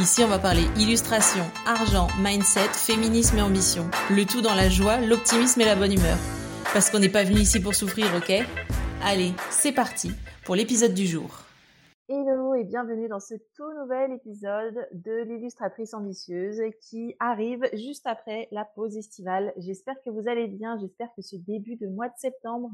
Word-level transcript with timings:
Ici, 0.00 0.22
on 0.22 0.28
va 0.28 0.38
parler 0.38 0.62
illustration, 0.78 1.42
argent, 1.66 2.06
mindset, 2.22 2.68
féminisme 2.72 3.38
et 3.38 3.42
ambition. 3.42 3.82
Le 4.10 4.24
tout 4.24 4.40
dans 4.40 4.54
la 4.54 4.68
joie, 4.68 5.00
l'optimisme 5.00 5.60
et 5.60 5.64
la 5.64 5.74
bonne 5.74 5.92
humeur. 5.92 6.16
Parce 6.72 6.88
qu'on 6.88 7.00
n'est 7.00 7.08
pas 7.08 7.24
venu 7.24 7.40
ici 7.40 7.58
pour 7.58 7.74
souffrir, 7.74 8.06
ok? 8.16 8.46
Allez, 9.02 9.32
c'est 9.50 9.72
parti 9.72 10.12
pour 10.44 10.54
l'épisode 10.54 10.94
du 10.94 11.04
jour. 11.04 11.42
Hello 12.08 12.54
et 12.54 12.62
bienvenue 12.62 13.08
dans 13.08 13.18
ce 13.18 13.34
tout 13.56 13.72
nouvel 13.82 14.12
épisode 14.12 14.86
de 14.92 15.24
l'illustratrice 15.24 15.92
ambitieuse 15.94 16.62
qui 16.80 17.16
arrive 17.18 17.68
juste 17.72 18.06
après 18.06 18.46
la 18.52 18.64
pause 18.64 18.96
estivale. 18.96 19.52
J'espère 19.56 19.96
que 20.04 20.10
vous 20.10 20.28
allez 20.28 20.46
bien, 20.46 20.78
j'espère 20.78 21.08
que 21.16 21.22
ce 21.22 21.34
début 21.34 21.74
de 21.74 21.88
mois 21.88 22.06
de 22.06 22.16
septembre 22.18 22.70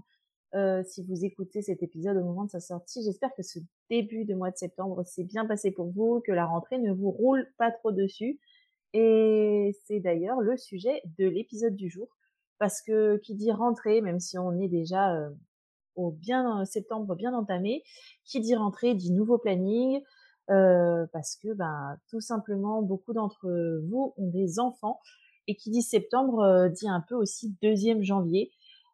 euh, 0.55 0.85
si 0.85 1.03
vous 1.03 1.25
écoutez 1.25 1.63
cet 1.63 1.83
épisode 1.83 2.17
au 2.17 2.25
moment 2.25 2.45
de 2.45 2.51
sa 2.51 2.61
sortie. 2.61 3.03
J'espère 3.03 3.35
que 3.35 3.43
ce 3.43 3.59
début 3.91 4.25
de 4.25 4.35
mois 4.35 4.53
de 4.53 4.57
septembre 4.57 5.05
s'est 5.05 5.25
bien 5.25 5.47
passé 5.47 5.73
pour 5.73 5.91
vous, 5.91 6.23
que 6.25 6.31
la 6.31 6.47
rentrée 6.47 6.79
ne 6.79 6.93
vous 6.93 7.11
roule 7.11 7.49
pas 7.59 7.73
trop 7.73 7.91
dessus. 7.91 8.39
Et 8.93 9.77
c'est 9.85 9.98
d'ailleurs 9.98 10.41
le 10.41 10.57
sujet 10.57 11.03
de 11.19 11.27
l'épisode 11.27 11.75
du 11.75 11.91
jour, 11.91 12.09
parce 12.59 12.83
que 12.83 13.17
qui 13.17 13.34
dit 13.34 13.51
rentrée, 13.51 14.01
même 14.01 14.20
si 14.20 14.39
on 14.39 14.61
est 14.61 14.69
déjà 14.69 15.17
euh, 15.17 15.31
au 15.97 16.12
bien 16.12 16.65
septembre 16.65 17.17
bien 17.17 17.34
entamé, 17.34 17.83
qui 18.25 18.39
dit 18.41 18.55
rentrée 18.55 18.95
dit 18.95 19.11
nouveau 19.11 19.39
planning, 19.39 20.03
euh, 20.50 21.06
parce 21.12 21.34
que 21.34 21.53
ben 21.53 21.97
tout 22.09 22.21
simplement 22.21 22.81
beaucoup 22.81 23.12
d'entre 23.12 23.48
vous 23.89 24.15
ont 24.17 24.28
des 24.28 24.61
enfants 24.61 25.00
et 25.48 25.56
qui 25.56 25.71
dit 25.71 25.83
septembre 25.83 26.69
dit 26.69 26.89
un 26.89 27.00
peu 27.00 27.17
aussi 27.17 27.56
deuxième 27.61 28.05
janvier. 28.05 28.53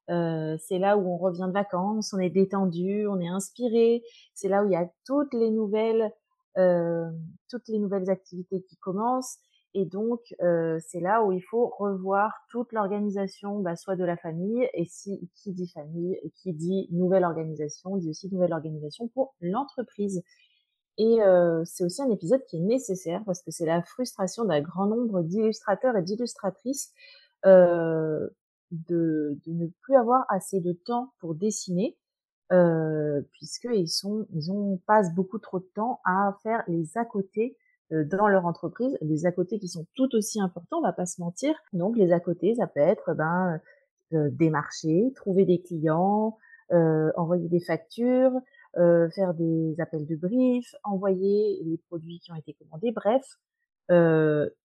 Euh, 0.09 0.57
c'est 0.61 0.79
là 0.79 0.97
où 0.97 1.09
on 1.09 1.17
revient 1.17 1.47
de 1.47 1.53
vacances, 1.53 2.13
on 2.13 2.19
est 2.19 2.31
détendu, 2.31 3.07
on 3.07 3.21
est 3.21 3.29
inspiré. 3.29 4.03
C'est 4.35 4.49
là 4.49 4.65
où 4.65 4.67
il 4.67 4.73
y 4.73 4.77
a 4.77 4.89
toutes 5.05 5.35
les 5.35 5.51
nouvelles, 5.51 6.13
euh, 6.59 7.11
toutes 7.49 7.69
les 7.69 7.79
nouvelles 7.79 8.11
activités 8.11 8.63
qui 8.63 8.77
commencent. 8.77 9.39
Et 9.73 9.85
donc, 9.85 10.21
euh, 10.43 10.81
c'est 10.85 10.99
là 10.99 11.23
où 11.23 11.31
il 11.31 11.43
faut 11.43 11.69
revoir 11.79 12.33
toute 12.51 12.73
l'organisation, 12.73 13.61
bah, 13.61 13.77
soit 13.77 13.95
de 13.95 14.05
la 14.05 14.17
famille, 14.17 14.69
et 14.75 14.85
si 14.85 15.31
qui 15.37 15.53
dit 15.53 15.69
famille, 15.69 16.19
qui 16.35 16.53
dit 16.53 16.89
nouvelle 16.91 17.25
organisation, 17.25 17.97
dit 17.97 18.11
aussi 18.11 18.29
nouvelle 18.33 18.53
organisation 18.53 19.07
pour 19.09 19.35
l'entreprise. 19.41 20.25
Et 20.99 21.19
c'est 21.65 21.85
aussi 21.85 22.03
un 22.03 22.11
épisode 22.11 22.45
qui 22.45 22.59
est 22.59 22.61
nécessaire 22.61 23.23
parce 23.25 23.41
que 23.43 23.51
c'est 23.51 23.65
la 23.65 23.83
frustration 23.83 24.45
d'un 24.45 24.61
grand 24.61 24.85
nombre 24.85 25.23
d'illustrateurs 25.23 25.97
et 25.97 26.03
d'illustratrices 26.03 26.93
euh, 27.47 28.29
de, 28.71 29.39
de, 29.47 29.53
ne 29.53 29.67
plus 29.83 29.97
avoir 29.97 30.25
assez 30.29 30.61
de 30.61 30.73
temps 30.73 31.13
pour 31.19 31.35
dessiner, 31.35 31.97
euh, 32.53 33.21
puisqu'ils 33.33 33.89
sont, 33.89 34.27
ils 34.33 34.51
ont 34.51 34.81
passent 34.87 35.15
beaucoup 35.15 35.39
trop 35.39 35.61
de 35.61 35.69
temps 35.75 36.01
à 36.05 36.37
faire 36.43 36.63
les 36.69 36.97
à 36.97 37.05
côté 37.05 37.57
euh, 37.93 38.05
dans 38.05 38.29
leur 38.29 38.47
entreprise, 38.47 38.97
les 39.03 39.27
à 39.27 39.33
côté 39.33 39.59
qui 39.59 39.69
sont 39.69 39.87
tout 39.95 40.15
aussi 40.15 40.41
importants, 40.41 40.79
on 40.79 40.83
va 40.83 40.93
pas 40.93 41.07
se 41.07 41.21
mentir. 41.21 41.55
Donc 41.73 41.97
les 41.97 42.13
à 42.13 42.21
côté, 42.21 42.55
ça 42.55 42.67
peut 42.67 42.81
être 42.81 43.15
ben 43.15 43.61
euh, 44.13 44.29
démarcher, 44.33 45.13
trouver 45.15 45.45
des 45.45 45.61
clients, 45.61 46.37
euh, 46.73 47.13
envoyer 47.17 47.49
des 47.49 47.61
factures, 47.61 48.33
euh, 48.77 49.09
faire 49.11 49.35
des 49.35 49.81
appels 49.81 50.05
de 50.05 50.17
brief, 50.17 50.75
envoyer 50.83 51.63
les 51.65 51.79
produits 51.89 52.19
qui 52.19 52.33
ont 52.33 52.35
été 52.35 52.55
commandés, 52.55 52.91
bref, 52.91 53.23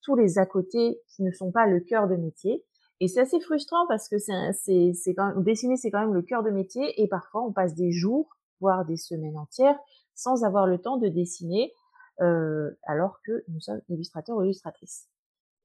tous 0.02 0.16
les 0.16 0.40
à 0.40 0.46
côté 0.47 1.00
qui 1.09 1.24
ne 1.24 1.31
sont 1.31 1.52
pas 1.52 1.68
le 1.68 1.79
cœur 1.79 2.08
de 2.08 2.16
métier 2.16 2.63
et 3.00 3.07
c'est 3.07 3.19
assez 3.19 3.39
frustrant 3.39 3.85
parce 3.88 4.07
que 4.07 4.17
c'est, 4.17 5.13
quand 5.16 5.28
même, 5.28 5.44
dessiner, 5.44 5.75
c'est 5.78 5.91
quand 5.91 6.00
même 6.00 6.13
le 6.13 6.22
cœur 6.22 6.44
de 6.44 6.50
métier 6.50 7.01
et 7.01 7.07
parfois 7.07 7.44
on 7.44 7.51
passe 7.51 7.75
des 7.75 7.91
jours, 7.91 8.38
voire 8.61 8.85
des 8.85 8.97
semaines 8.97 9.38
entières 9.38 9.78
sans 10.13 10.45
avoir 10.45 10.66
le 10.66 10.78
temps 10.78 10.97
de 10.97 11.09
dessiner, 11.09 11.73
euh, 12.22 12.72
alors 12.84 13.19
que 13.25 13.44
nous 13.50 13.59
sommes 13.59 13.81
illustrateurs 13.89 14.38
ou 14.38 14.44
illustratrices. 14.44 15.09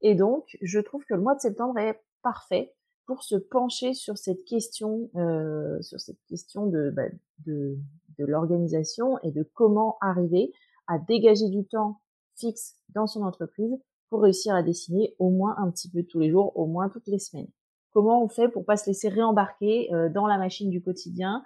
Et 0.01 0.13
donc, 0.13 0.57
je 0.61 0.79
trouve 0.79 1.05
que 1.05 1.13
le 1.13 1.21
mois 1.21 1.35
de 1.35 1.39
septembre 1.39 1.79
est 1.79 2.01
parfait 2.21 2.73
pour 3.05 3.23
se 3.23 3.35
pencher 3.35 3.93
sur 3.93 4.17
cette 4.17 4.43
question, 4.43 5.09
euh, 5.15 5.81
sur 5.81 6.01
cette 6.01 6.21
question 6.27 6.65
de, 6.67 6.89
bah, 6.89 7.07
de, 7.45 7.77
de 8.17 8.25
l'organisation 8.25 9.19
et 9.19 9.31
de 9.31 9.43
comment 9.53 9.97
arriver 10.01 10.51
à 10.87 10.99
dégager 10.99 11.47
du 11.49 11.65
temps 11.65 12.01
fixe 12.35 12.75
dans 12.89 13.07
son 13.07 13.23
entreprise 13.23 13.79
pour 14.11 14.21
réussir 14.23 14.53
à 14.53 14.61
dessiner 14.61 15.15
au 15.19 15.29
moins 15.29 15.55
un 15.57 15.71
petit 15.71 15.89
peu 15.89 16.03
tous 16.03 16.19
les 16.19 16.29
jours, 16.29 16.51
au 16.57 16.67
moins 16.67 16.89
toutes 16.89 17.07
les 17.07 17.17
semaines. 17.17 17.47
Comment 17.93 18.21
on 18.21 18.27
fait 18.27 18.49
pour 18.49 18.65
pas 18.65 18.75
se 18.75 18.87
laisser 18.87 19.07
réembarquer 19.07 19.91
euh, 19.93 20.09
dans 20.09 20.27
la 20.27 20.37
machine 20.37 20.69
du 20.69 20.83
quotidien 20.83 21.43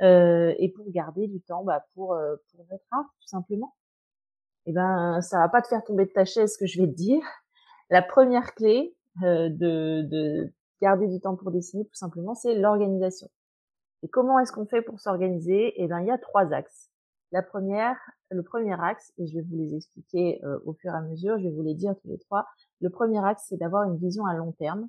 euh, 0.00 0.54
et 0.58 0.70
pour 0.70 0.88
garder 0.90 1.26
du 1.26 1.40
temps 1.40 1.64
bah, 1.64 1.84
pour 1.94 2.14
euh, 2.14 2.36
pour 2.50 2.64
notre 2.70 2.84
art 2.92 3.04
tout 3.20 3.26
simplement? 3.26 3.74
Eh 4.66 4.72
ben 4.72 5.20
ça 5.22 5.38
va 5.38 5.48
pas 5.48 5.60
te 5.60 5.66
faire 5.66 5.82
tomber 5.84 6.06
de 6.06 6.12
ta 6.12 6.24
chaise 6.24 6.54
ce 6.54 6.58
que 6.58 6.66
je 6.66 6.80
vais 6.80 6.86
te 6.86 6.94
dire. 6.94 7.22
La 7.90 8.00
première 8.00 8.54
clé 8.54 8.96
de, 9.20 9.48
de 10.02 10.52
garder 10.80 11.08
du 11.08 11.20
temps 11.20 11.36
pour 11.36 11.50
dessiner 11.50 11.84
tout 11.84 11.94
simplement 11.94 12.34
c'est 12.34 12.54
l'organisation. 12.54 13.28
Et 14.04 14.08
comment 14.08 14.38
est-ce 14.38 14.52
qu'on 14.52 14.66
fait 14.66 14.82
pour 14.82 15.00
s'organiser? 15.00 15.74
Eh 15.82 15.88
ben 15.88 16.00
il 16.00 16.06
y 16.06 16.12
a 16.12 16.18
trois 16.18 16.52
axes. 16.52 16.90
La 17.34 17.42
première, 17.42 17.96
le 18.30 18.44
premier 18.44 18.80
axe, 18.80 19.12
et 19.18 19.26
je 19.26 19.34
vais 19.34 19.42
vous 19.42 19.56
les 19.56 19.74
expliquer 19.74 20.38
euh, 20.44 20.60
au 20.66 20.72
fur 20.72 20.92
et 20.92 20.96
à 20.96 21.00
mesure, 21.00 21.36
je 21.36 21.48
vais 21.48 21.50
vous 21.50 21.64
les 21.64 21.74
dire 21.74 21.96
tous 22.00 22.06
les 22.06 22.18
trois. 22.20 22.46
Le 22.80 22.90
premier 22.90 23.18
axe, 23.24 23.46
c'est 23.48 23.56
d'avoir 23.56 23.82
une 23.90 23.96
vision 23.96 24.24
à 24.24 24.34
long 24.34 24.52
terme. 24.52 24.88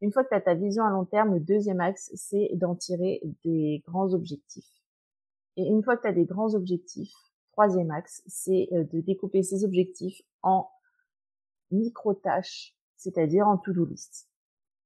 Une 0.00 0.10
fois 0.10 0.24
que 0.24 0.30
tu 0.30 0.34
as 0.34 0.40
ta 0.40 0.54
vision 0.54 0.82
à 0.82 0.90
long 0.90 1.04
terme, 1.04 1.34
le 1.34 1.38
deuxième 1.40 1.78
axe, 1.78 2.10
c'est 2.16 2.50
d'en 2.54 2.74
tirer 2.74 3.22
des 3.44 3.80
grands 3.86 4.12
objectifs. 4.12 4.68
Et 5.56 5.68
une 5.68 5.84
fois 5.84 5.96
que 5.96 6.02
tu 6.02 6.08
as 6.08 6.12
des 6.12 6.24
grands 6.24 6.52
objectifs, 6.56 7.14
troisième 7.52 7.92
axe, 7.92 8.24
c'est 8.26 8.68
euh, 8.72 8.82
de 8.82 9.00
découper 9.00 9.44
ces 9.44 9.64
objectifs 9.64 10.20
en 10.42 10.68
micro-tâches, 11.70 12.74
c'est-à-dire 12.96 13.46
en 13.46 13.56
to-do 13.56 13.84
list. 13.84 14.28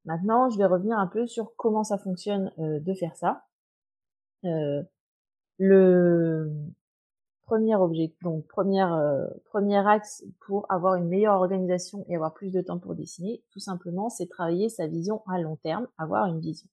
Maintenant, 0.05 0.51
je 0.51 0.59
vais 0.59 0.67
revenir 0.67 0.99
un 0.99 1.07
peu 1.07 1.27
sur 1.27 1.57
comment 1.57 1.85
ça 1.85 1.97
fonctionne 1.97 2.53
euh, 2.59 2.81
de 2.81 2.93
faire 2.93 3.17
ça. 3.17 3.47
le 5.59 6.53
premier 7.45 7.75
objectif, 7.77 8.23
donc 8.23 8.45
euh, 8.59 9.27
premier 9.47 9.89
axe 9.89 10.25
pour 10.47 10.67
avoir 10.71 10.95
une 10.95 11.09
meilleure 11.09 11.35
organisation 11.35 12.05
et 12.09 12.17
avoir 12.17 12.33
plus 12.35 12.53
de 12.53 12.61
temps 12.61 12.79
pour 12.79 12.95
dessiner, 12.95 13.43
tout 13.51 13.61
simplement, 13.61 14.09
c'est 14.09 14.27
travailler 14.27 14.69
sa 14.69 14.87
vision 14.87 15.23
à 15.29 15.41
long 15.41 15.57
terme, 15.57 15.87
avoir 15.99 16.27
une 16.27 16.41
vision. 16.41 16.69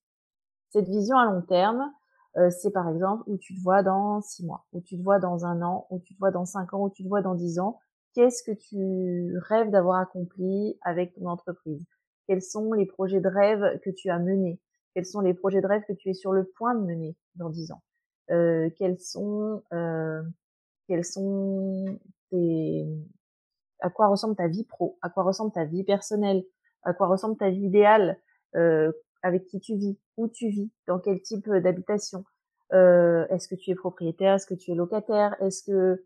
Cette 0.70 0.88
vision 0.88 1.18
à 1.18 1.26
long 1.26 1.42
terme, 1.42 1.92
euh, 2.38 2.50
c'est 2.52 2.72
par 2.72 2.88
exemple 2.88 3.24
où 3.28 3.38
tu 3.38 3.56
te 3.56 3.62
vois 3.62 3.82
dans 3.84 4.22
six 4.22 4.46
mois, 4.46 4.66
où 4.72 4.82
tu 4.82 4.98
te 4.98 5.04
vois 5.04 5.20
dans 5.20 5.46
un 5.46 5.62
an, 5.62 5.88
où 5.90 6.00
tu 6.00 6.14
te 6.14 6.20
vois 6.20 6.32
dans 6.32 6.46
cinq 6.46 6.74
ans, 6.74 6.84
où 6.84 6.90
tu 6.90 7.04
te 7.04 7.08
vois 7.08 7.22
dans 7.22 7.36
dix 7.36 7.60
ans. 7.60 7.80
Qu'est-ce 8.14 8.44
que 8.44 8.52
tu 8.52 9.38
rêves 9.48 9.72
d'avoir 9.72 10.00
accompli 10.00 10.78
avec 10.82 11.14
ton 11.14 11.28
entreprise? 11.28 11.84
Quels 12.28 12.42
sont 12.42 12.74
les 12.74 12.86
projets 12.86 13.22
de 13.22 13.28
rêve 13.28 13.80
que 13.84 13.90
tu 13.90 14.10
as 14.10 14.20
menés? 14.20 14.60
Quels 14.94 15.06
sont 15.06 15.22
les 15.22 15.34
projets 15.34 15.62
de 15.62 15.68
rêve 15.68 15.84
que 15.88 15.94
tu 15.94 16.10
es 16.10 16.14
sur 16.14 16.32
le 16.32 16.44
point 16.44 16.76
de 16.76 16.86
mener 16.86 17.16
dans 17.36 17.50
dix 17.50 17.72
ans? 17.72 17.82
Euh, 18.32 18.70
Quels 18.78 19.00
sont 19.00 19.64
euh, 19.74 20.22
quels 20.90 21.06
sont 21.06 22.00
tes, 22.32 22.88
à 23.80 23.92
quoi 23.92 24.08
ressemble 24.08 24.36
ta 24.36 24.48
vie 24.48 24.66
pro, 24.66 24.98
à 25.04 25.10
quoi 25.10 25.24
ressemble 25.24 25.52
ta 25.52 25.64
vie 25.64 25.84
personnelle, 25.84 26.44
à 26.84 26.94
quoi 26.94 27.08
ressemble 27.08 27.38
ta 27.38 27.52
vie 27.52 27.62
idéale, 27.62 28.20
euh, 28.56 28.92
avec 29.22 29.46
qui 29.46 29.60
tu 29.60 29.76
vis, 29.76 30.00
où 30.18 30.28
tu 30.28 30.50
vis, 30.50 30.72
dans 30.88 30.98
quel 30.98 31.22
type 31.22 31.48
d'habitation. 31.48 32.26
Euh, 32.74 33.28
est-ce 33.30 33.48
que 33.48 33.56
tu 33.56 33.70
es 33.70 33.76
propriétaire, 33.76 34.34
est-ce 34.34 34.48
que 34.48 34.56
tu 34.56 34.72
es 34.72 34.76
locataire, 34.76 35.36
est-ce 35.42 35.64
que 35.64 36.06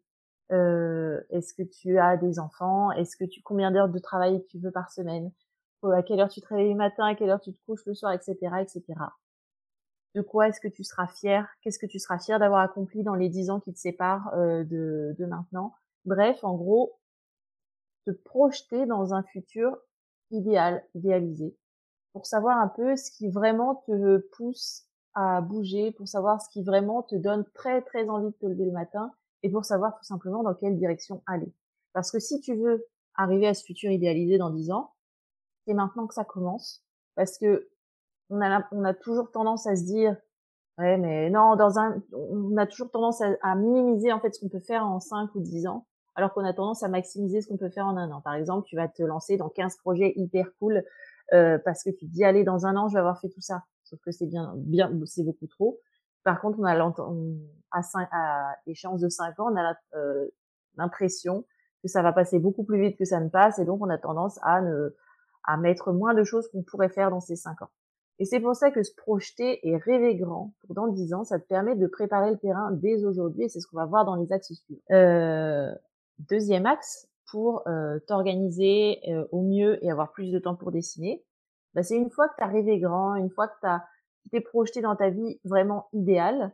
euh, 0.51 1.21
est-ce 1.29 1.53
que 1.53 1.63
tu 1.63 1.97
as 1.97 2.18
des 2.18 2.38
enfants, 2.38 2.91
est-ce 2.91 3.15
que 3.15 3.24
tu 3.24 3.41
combien 3.41 3.71
d'heures 3.71 3.89
de 3.89 4.00
travail 4.00 4.44
tu 4.50 4.59
veux 4.59 4.71
par 4.71 4.91
semaine, 4.91 5.31
à 5.83 6.03
quelle 6.03 6.19
heure 6.19 6.29
tu 6.29 6.41
travailles 6.41 6.69
le 6.69 6.75
matin, 6.75 7.06
à 7.06 7.15
quelle 7.15 7.29
heure 7.29 7.41
tu 7.41 7.53
te 7.53 7.65
couches 7.65 7.86
le 7.86 7.94
soir, 7.94 8.12
etc., 8.12 8.36
etc 8.62 8.83
de 10.15 10.21
quoi 10.21 10.48
est-ce 10.48 10.60
que 10.60 10.68
tu 10.68 10.83
seras 10.83 11.07
fier 11.07 11.48
Qu'est-ce 11.62 11.80
que 11.80 11.86
tu 11.86 12.00
seras 12.00 12.19
fier 12.19 12.39
d'avoir 12.39 12.62
accompli 12.62 13.04
dans 13.04 13.15
les 13.15 13.30
dix 13.30 13.50
ans 13.50 13.60
qui 13.60 13.74
te 13.74 13.80
séparent 13.80 14.33
euh, 14.36 14.63
de, 14.63 15.15
de 15.18 15.25
maintenant 15.25 15.74
Bref, 16.06 16.44
en 16.44 16.56
gros, 16.56 17.00
te 18.06 18.12
projeter 18.12 18.86
dans 18.86 19.13
un 19.13 19.24
futur 19.24 19.77
idéal, 20.31 20.83
idéalisé, 20.94 21.56
pour 22.12 22.25
savoir 22.25 22.57
un 22.57 22.68
peu 22.68 22.95
ce 22.95 23.12
qui 23.12 23.30
vraiment 23.30 23.83
te 23.88 24.18
pousse 24.36 24.83
à 25.15 25.42
bouger, 25.42 25.92
pour 25.92 26.07
savoir 26.07 26.42
ce 26.42 26.50
qui 26.50 26.63
vraiment 26.63 27.04
te 27.04 27.15
donne 27.15 27.45
très 27.54 27.81
très 27.81 28.10
envie 28.10 28.31
de 28.31 28.38
te 28.38 28.45
lever 28.45 28.65
le 28.65 28.71
matin, 28.71 29.13
et 29.44 29.50
pour 29.50 29.65
savoir 29.65 29.98
tout 29.98 30.04
simplement 30.04 30.44
dans 30.44 30.54
quelle 30.54 30.77
direction 30.77 31.21
aller. 31.27 31.54
Parce 31.94 32.12
que 32.12 32.19
si 32.19 32.39
tu 32.39 32.56
veux 32.56 32.86
arriver 33.15 33.48
à 33.48 33.54
ce 33.54 33.63
futur 33.63 33.92
idéalisé 33.92 34.38
dans 34.38 34.50
dix 34.50 34.71
ans, 34.71 34.94
c'est 35.65 35.74
maintenant 35.74 36.07
que 36.07 36.13
ça 36.13 36.24
commence 36.24 36.83
parce 37.15 37.38
que 37.38 37.69
on 38.33 38.41
a, 38.41 38.68
on 38.71 38.94
toujours 38.94 39.31
tendance 39.31 39.68
à 39.68 39.75
se 39.75 39.83
dire 39.83 40.15
ouais 40.80 40.97
mais 40.97 41.30
non 41.30 41.56
dans 41.56 41.77
un 41.77 42.01
on 42.13 42.57
a 42.57 42.65
toujours 42.65 42.89
tendance 42.89 43.21
à, 43.41 43.56
minimiser 43.56 44.12
en 44.12 44.19
fait 44.19 44.33
ce 44.33 44.39
qu'on 44.39 44.50
peut 44.50 44.59
faire 44.59 44.85
en 44.85 45.00
5 45.00 45.33
ou 45.35 45.39
10 45.39 45.68
ans 45.68 45.85
alors 46.15 46.33
qu'on 46.33 46.45
a 46.45 46.53
tendance 46.53 46.83
à 46.83 46.88
maximiser 46.88 47.41
ce 47.41 47.47
qu'on 47.47 47.57
peut 47.57 47.71
faire 47.71 47.88
en 47.88 47.97
un 47.97 48.12
an. 48.12 48.21
Par 48.21 48.35
exemple, 48.35 48.68
tu 48.68 48.75
vas 48.75 48.88
te 48.88 49.01
lancer 49.01 49.35
dans 49.35 49.50
15 49.50 49.77
projets 49.77 50.13
hyper 50.15 50.45
cool 50.59 50.83
euh, 51.33 51.57
parce 51.57 51.83
que 51.83 51.89
tu 51.89 52.06
te 52.06 52.12
dis 52.12 52.24
allez 52.24 52.44
dans 52.44 52.65
un 52.68 52.75
an 52.75 52.88
je 52.88 52.94
vais 52.94 53.00
avoir 53.00 53.19
fait 53.19 53.30
tout 53.30 53.41
ça. 53.41 53.63
Sauf 53.83 54.00
que 54.01 54.12
c'est 54.12 54.27
bien 54.27 54.53
bien 54.57 54.91
c'est 55.06 55.24
beaucoup 55.24 55.47
trop. 55.47 55.79
Par 56.24 56.39
contre, 56.39 56.57
on 56.59 56.63
a 56.63 56.74
à, 57.71 57.83
5, 57.83 58.07
à 58.12 58.56
échéance 58.65 59.01
de 59.01 59.09
5 59.09 59.39
ans, 59.39 59.51
on 59.51 59.57
a 59.57 59.75
euh, 59.95 60.27
l'impression 60.77 61.45
que 61.81 61.89
ça 61.89 62.01
va 62.01 62.13
passer 62.13 62.39
beaucoup 62.39 62.63
plus 62.63 62.79
vite 62.79 62.97
que 62.97 63.03
ça 63.03 63.19
ne 63.19 63.27
passe 63.27 63.59
et 63.59 63.65
donc 63.65 63.81
on 63.81 63.89
a 63.89 63.97
tendance 63.97 64.39
à 64.41 64.62
ne 64.62 64.95
à 65.44 65.57
mettre 65.57 65.91
moins 65.91 66.13
de 66.13 66.24
choses 66.24 66.47
qu'on 66.50 66.63
pourrait 66.63 66.89
faire 66.89 67.09
dans 67.09 67.19
ces 67.19 67.36
5 67.36 67.62
ans. 67.62 67.69
Et 68.19 68.25
c'est 68.25 68.39
pour 68.39 68.56
ça 68.56 68.71
que 68.71 68.83
se 68.83 68.94
projeter 68.95 69.68
et 69.68 69.75
rêver 69.75 70.15
grand 70.15 70.54
pour 70.62 70.75
dans 70.75 70.88
10 70.88 71.13
ans, 71.13 71.24
ça 71.24 71.39
te 71.39 71.48
permet 71.48 71.75
de 71.75 71.88
préparer 71.88 72.31
le 72.31 72.38
terrain 72.38 72.71
dès 72.71 73.06
aujourd'hui 73.06 73.44
et 73.44 73.50
c'est 73.50 73.60
ce 73.60 73.68
qu'on 73.68 73.77
va 73.77 73.86
voir 73.86 74.06
dans 74.06 74.15
les 74.15 74.31
axes 74.31 74.54
suivants. 74.54 74.81
Euh, 74.92 75.74
deuxième 76.19 76.65
axe 76.65 77.10
pour 77.31 77.68
euh, 77.68 78.00
t'organiser 78.07 79.00
euh, 79.10 79.25
au 79.31 79.42
mieux 79.42 79.83
et 79.83 79.89
avoir 79.89 80.12
plus 80.12 80.31
de 80.31 80.39
temps 80.39 80.56
pour 80.56 80.71
dessiner, 80.71 81.25
bah, 81.74 81.81
c'est 81.81 81.98
une 81.98 82.12
fois 82.12 82.30
que 82.30 82.36
tu 82.38 82.44
as 82.44 82.48
rêvé 82.48 82.80
grand, 82.80 83.15
une 83.15 83.31
fois 83.31 83.48
que 83.48 83.56
tu 84.21 84.30
t'es 84.30 84.42
projeté 84.42 84.81
dans 84.81 84.95
ta 84.95 85.10
vie 85.10 85.39
vraiment 85.44 85.88
idéale, 85.94 86.54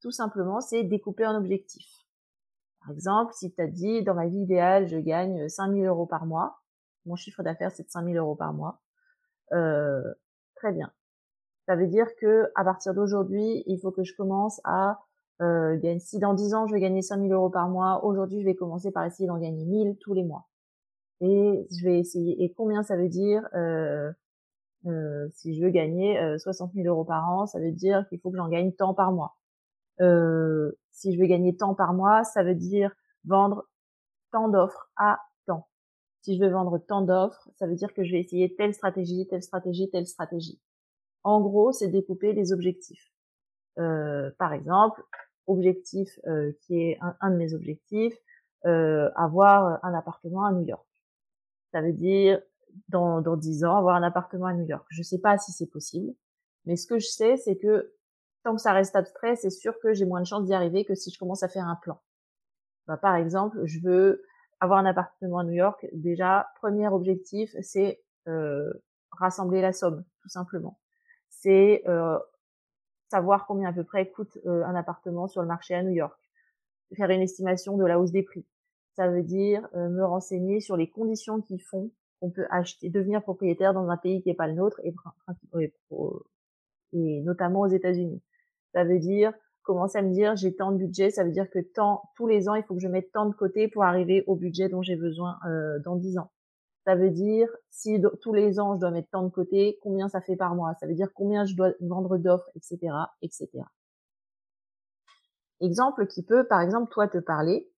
tout 0.00 0.12
simplement, 0.12 0.60
c'est 0.60 0.84
découper 0.84 1.24
un 1.24 1.36
objectif. 1.36 2.04
Par 2.80 2.92
exemple, 2.92 3.32
si 3.34 3.52
tu 3.52 3.60
as 3.60 3.66
dit, 3.66 4.02
dans 4.02 4.14
ma 4.14 4.26
vie 4.26 4.40
idéale, 4.40 4.86
je 4.86 4.98
gagne 4.98 5.48
5000 5.48 5.86
euros 5.86 6.06
par 6.06 6.26
mois, 6.26 6.58
mon 7.06 7.16
chiffre 7.16 7.42
d'affaires, 7.42 7.72
c'est 7.72 7.84
de 7.84 7.90
5000 7.90 8.16
euros 8.16 8.36
par 8.36 8.52
mois, 8.52 8.80
euh, 9.52 10.02
très 10.56 10.72
bien. 10.72 10.92
Ça 11.66 11.76
veut 11.76 11.86
dire 11.86 12.06
que 12.20 12.50
à 12.54 12.64
partir 12.64 12.94
d'aujourd'hui, 12.94 13.62
il 13.66 13.78
faut 13.80 13.90
que 13.90 14.04
je 14.04 14.14
commence 14.14 14.60
à 14.64 15.00
euh, 15.42 15.78
si 15.98 16.18
dans 16.18 16.34
10 16.34 16.54
ans 16.54 16.66
je 16.66 16.74
vais 16.74 16.80
gagner 16.80 17.02
5000 17.02 17.32
euros 17.32 17.50
par 17.50 17.68
mois, 17.68 18.04
aujourd'hui 18.04 18.40
je 18.40 18.44
vais 18.44 18.54
commencer 18.54 18.92
par 18.92 19.04
essayer 19.04 19.26
d'en 19.26 19.38
gagner 19.38 19.64
1000 19.64 19.96
tous 19.98 20.14
les 20.14 20.22
mois. 20.22 20.46
Et 21.20 21.66
je 21.70 21.84
vais 21.84 21.98
essayer. 21.98 22.42
Et 22.42 22.52
combien 22.52 22.82
ça 22.82 22.96
veut 22.96 23.08
dire 23.08 23.42
euh, 23.54 24.12
euh, 24.86 25.28
Si 25.32 25.54
je 25.54 25.64
veux 25.64 25.70
gagner 25.70 26.18
euh, 26.18 26.38
60 26.38 26.72
000 26.74 26.86
euros 26.86 27.04
par 27.04 27.28
an, 27.30 27.46
ça 27.46 27.60
veut 27.60 27.72
dire 27.72 28.06
qu'il 28.08 28.20
faut 28.20 28.30
que 28.30 28.36
j'en 28.36 28.48
gagne 28.48 28.72
tant 28.72 28.94
par 28.94 29.12
mois. 29.12 29.36
Si 29.98 31.14
je 31.14 31.20
veux 31.20 31.26
gagner 31.26 31.56
tant 31.56 31.74
par 31.74 31.94
mois, 31.94 32.24
ça 32.24 32.42
veut 32.42 32.54
dire 32.54 32.92
vendre 33.24 33.64
tant 34.32 34.48
d'offres 34.48 34.90
à. 34.96 35.18
Si 36.24 36.38
je 36.38 36.42
veux 36.42 36.50
vendre 36.50 36.78
tant 36.78 37.02
d'offres, 37.02 37.50
ça 37.58 37.66
veut 37.66 37.74
dire 37.74 37.92
que 37.92 38.02
je 38.02 38.12
vais 38.12 38.20
essayer 38.20 38.54
telle 38.54 38.72
stratégie, 38.72 39.26
telle 39.28 39.42
stratégie, 39.42 39.90
telle 39.90 40.06
stratégie. 40.06 40.58
En 41.22 41.42
gros, 41.42 41.70
c'est 41.70 41.88
découper 41.88 42.32
les 42.32 42.50
objectifs. 42.50 43.12
Euh, 43.78 44.30
par 44.38 44.54
exemple, 44.54 45.04
objectif 45.46 46.18
euh, 46.26 46.52
qui 46.62 46.80
est 46.80 46.98
un, 47.20 47.30
de 47.30 47.36
mes 47.36 47.52
objectifs, 47.52 48.16
euh, 48.64 49.10
avoir 49.16 49.84
un 49.84 49.92
appartement 49.92 50.46
à 50.46 50.52
New 50.52 50.66
York. 50.66 50.86
Ça 51.72 51.82
veut 51.82 51.92
dire 51.92 52.40
dans, 52.88 53.20
dans 53.20 53.36
10 53.36 53.66
ans 53.66 53.76
avoir 53.76 53.94
un 53.94 54.02
appartement 54.02 54.46
à 54.46 54.54
New 54.54 54.64
York. 54.64 54.86
Je 54.88 55.02
sais 55.02 55.18
pas 55.18 55.36
si 55.36 55.52
c'est 55.52 55.70
possible, 55.70 56.14
mais 56.64 56.76
ce 56.76 56.86
que 56.86 56.98
je 56.98 57.06
sais, 57.06 57.36
c'est 57.36 57.58
que 57.58 57.92
tant 58.44 58.54
que 58.54 58.62
ça 58.62 58.72
reste 58.72 58.96
abstrait, 58.96 59.36
c'est 59.36 59.50
sûr 59.50 59.78
que 59.78 59.92
j'ai 59.92 60.06
moins 60.06 60.22
de 60.22 60.26
chances 60.26 60.46
d'y 60.46 60.54
arriver 60.54 60.86
que 60.86 60.94
si 60.94 61.10
je 61.10 61.18
commence 61.18 61.42
à 61.42 61.48
faire 61.48 61.68
un 61.68 61.76
plan. 61.76 62.00
Bah, 62.86 62.96
par 62.96 63.16
exemple, 63.16 63.60
je 63.66 63.78
veux 63.80 64.22
avoir 64.64 64.78
un 64.80 64.86
appartement 64.86 65.38
à 65.38 65.44
New 65.44 65.52
York. 65.52 65.86
Déjà, 65.92 66.48
premier 66.56 66.88
objectif, 66.88 67.54
c'est 67.60 68.02
euh, 68.28 68.72
rassembler 69.12 69.60
la 69.60 69.72
somme, 69.72 70.04
tout 70.22 70.28
simplement. 70.28 70.78
C'est 71.28 71.82
euh, 71.86 72.18
savoir 73.10 73.46
combien 73.46 73.68
à 73.68 73.72
peu 73.72 73.84
près 73.84 74.10
coûte 74.10 74.38
euh, 74.46 74.64
un 74.64 74.74
appartement 74.74 75.28
sur 75.28 75.42
le 75.42 75.48
marché 75.48 75.74
à 75.74 75.82
New 75.82 75.92
York, 75.92 76.18
faire 76.96 77.10
une 77.10 77.20
estimation 77.20 77.76
de 77.76 77.84
la 77.84 78.00
hausse 78.00 78.12
des 78.12 78.22
prix. 78.22 78.46
Ça 78.96 79.08
veut 79.08 79.22
dire 79.22 79.68
euh, 79.74 79.88
me 79.88 80.04
renseigner 80.04 80.60
sur 80.60 80.76
les 80.76 80.88
conditions 80.88 81.40
qui 81.40 81.58
font 81.58 81.90
qu'on 82.20 82.30
peut 82.30 82.46
acheter, 82.50 82.90
devenir 82.90 83.22
propriétaire 83.22 83.74
dans 83.74 83.88
un 83.88 83.96
pays 83.96 84.22
qui 84.22 84.28
n'est 84.28 84.34
pas 84.34 84.46
le 84.46 84.54
nôtre 84.54 84.80
et, 84.84 84.94
et 86.92 87.20
notamment 87.22 87.60
aux 87.60 87.68
États-Unis. 87.68 88.22
Ça 88.72 88.84
veut 88.84 88.98
dire 88.98 89.32
commencer 89.64 89.98
à 89.98 90.02
me 90.02 90.12
dire 90.12 90.36
j'ai 90.36 90.54
tant 90.54 90.70
de 90.70 90.78
budget, 90.78 91.10
ça 91.10 91.24
veut 91.24 91.32
dire 91.32 91.50
que 91.50 91.58
tant 91.58 92.02
tous 92.16 92.26
les 92.26 92.48
ans 92.48 92.54
il 92.54 92.62
faut 92.62 92.74
que 92.74 92.80
je 92.80 92.88
mette 92.88 93.10
tant 93.12 93.26
de 93.26 93.34
côté 93.34 93.68
pour 93.68 93.84
arriver 93.84 94.22
au 94.26 94.36
budget 94.36 94.68
dont 94.68 94.82
j'ai 94.82 94.96
besoin 94.96 95.38
euh, 95.48 95.78
dans 95.84 95.96
10 95.96 96.18
ans. 96.18 96.30
Ça 96.86 96.94
veut 96.96 97.10
dire, 97.10 97.48
si 97.70 97.98
tous 98.20 98.34
les 98.34 98.60
ans 98.60 98.74
je 98.74 98.80
dois 98.80 98.90
mettre 98.90 99.08
tant 99.10 99.22
de 99.22 99.30
côté, 99.30 99.78
combien 99.82 100.08
ça 100.08 100.20
fait 100.20 100.36
par 100.36 100.54
mois? 100.54 100.74
Ça 100.80 100.86
veut 100.86 100.94
dire 100.94 101.08
combien 101.14 101.46
je 101.46 101.56
dois 101.56 101.72
vendre 101.80 102.18
d'offres, 102.18 102.50
etc., 102.54 102.78
etc. 103.22 103.48
Exemple 105.60 106.06
qui 106.06 106.22
peut, 106.22 106.46
par 106.46 106.60
exemple, 106.60 106.92
toi 106.92 107.08
te 107.08 107.16
parler. 107.16 107.70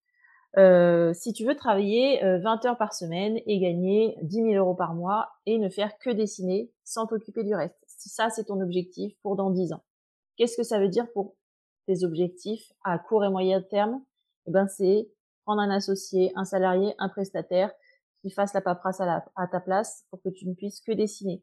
Euh, 0.59 1.13
si 1.13 1.33
tu 1.33 1.45
veux 1.45 1.55
travailler 1.55 2.19
20 2.21 2.65
euh, 2.65 2.69
heures 2.69 2.79
par 2.79 2.95
semaine 2.95 3.39
et 3.47 3.61
gagner 3.61 4.17
10 4.23 4.37
000 4.37 4.55
euros 4.55 4.75
par 4.75 4.95
mois 4.95 5.29
et 5.45 5.59
ne 5.59 5.69
faire 5.69 5.99
que 5.99 6.11
dessiner 6.11 6.73
sans 6.83 7.07
t'occuper 7.07 7.45
du 7.45 7.55
reste. 7.55 7.77
Si 7.87 8.09
ça, 8.09 8.31
c'est 8.31 8.45
ton 8.45 8.61
objectif 8.61 9.15
pour 9.23 9.37
dans 9.37 9.51
10 9.51 9.75
ans. 9.75 9.85
Qu'est-ce 10.37 10.57
que 10.57 10.63
ça 10.63 10.81
veut 10.81 10.89
dire 10.89 11.07
pour 11.13 11.37
tes 11.87 12.05
objectifs 12.05 12.73
à 12.85 12.99
court 12.99 13.25
et 13.25 13.31
moyen 13.31 13.63
terme 13.63 14.03
Eh 14.47 14.51
ben, 14.51 14.67
c'est 14.69 15.09
prendre 15.45 15.63
un 15.63 15.71
associé, 15.71 16.33
un 16.35 16.45
salarié, 16.45 16.95
un 16.99 17.09
prestataire 17.09 17.73
qui 18.21 18.31
fasse 18.31 18.53
la 18.55 18.61
paperasse 18.61 19.01
à, 19.01 19.47
ta 19.47 19.61
place 19.61 20.05
pour 20.11 20.21
que 20.21 20.29
tu 20.29 20.49
ne 20.49 20.55
puisses 20.55 20.81
que 20.81 20.93
dessiner. 20.93 21.43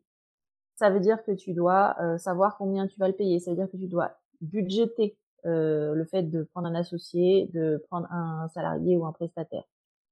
Ça 0.75 0.89
veut 0.89 0.99
dire 0.99 1.23
que 1.23 1.31
tu 1.31 1.53
dois 1.53 1.95
euh, 2.01 2.17
savoir 2.17 2.57
combien 2.57 2.87
tu 2.87 2.99
vas 2.99 3.07
le 3.07 3.15
payer. 3.15 3.39
Ça 3.39 3.51
veut 3.51 3.57
dire 3.57 3.71
que 3.71 3.77
tu 3.77 3.87
dois 3.87 4.17
budgéter 4.41 5.17
euh, 5.45 5.93
le 5.93 6.05
fait 6.05 6.23
de 6.23 6.43
prendre 6.43 6.67
un 6.67 6.75
associé, 6.75 7.49
de 7.53 7.81
prendre 7.89 8.11
un 8.11 8.49
salarié 8.49 8.97
ou 8.97 9.05
un 9.05 9.13
prestataire. 9.13 9.63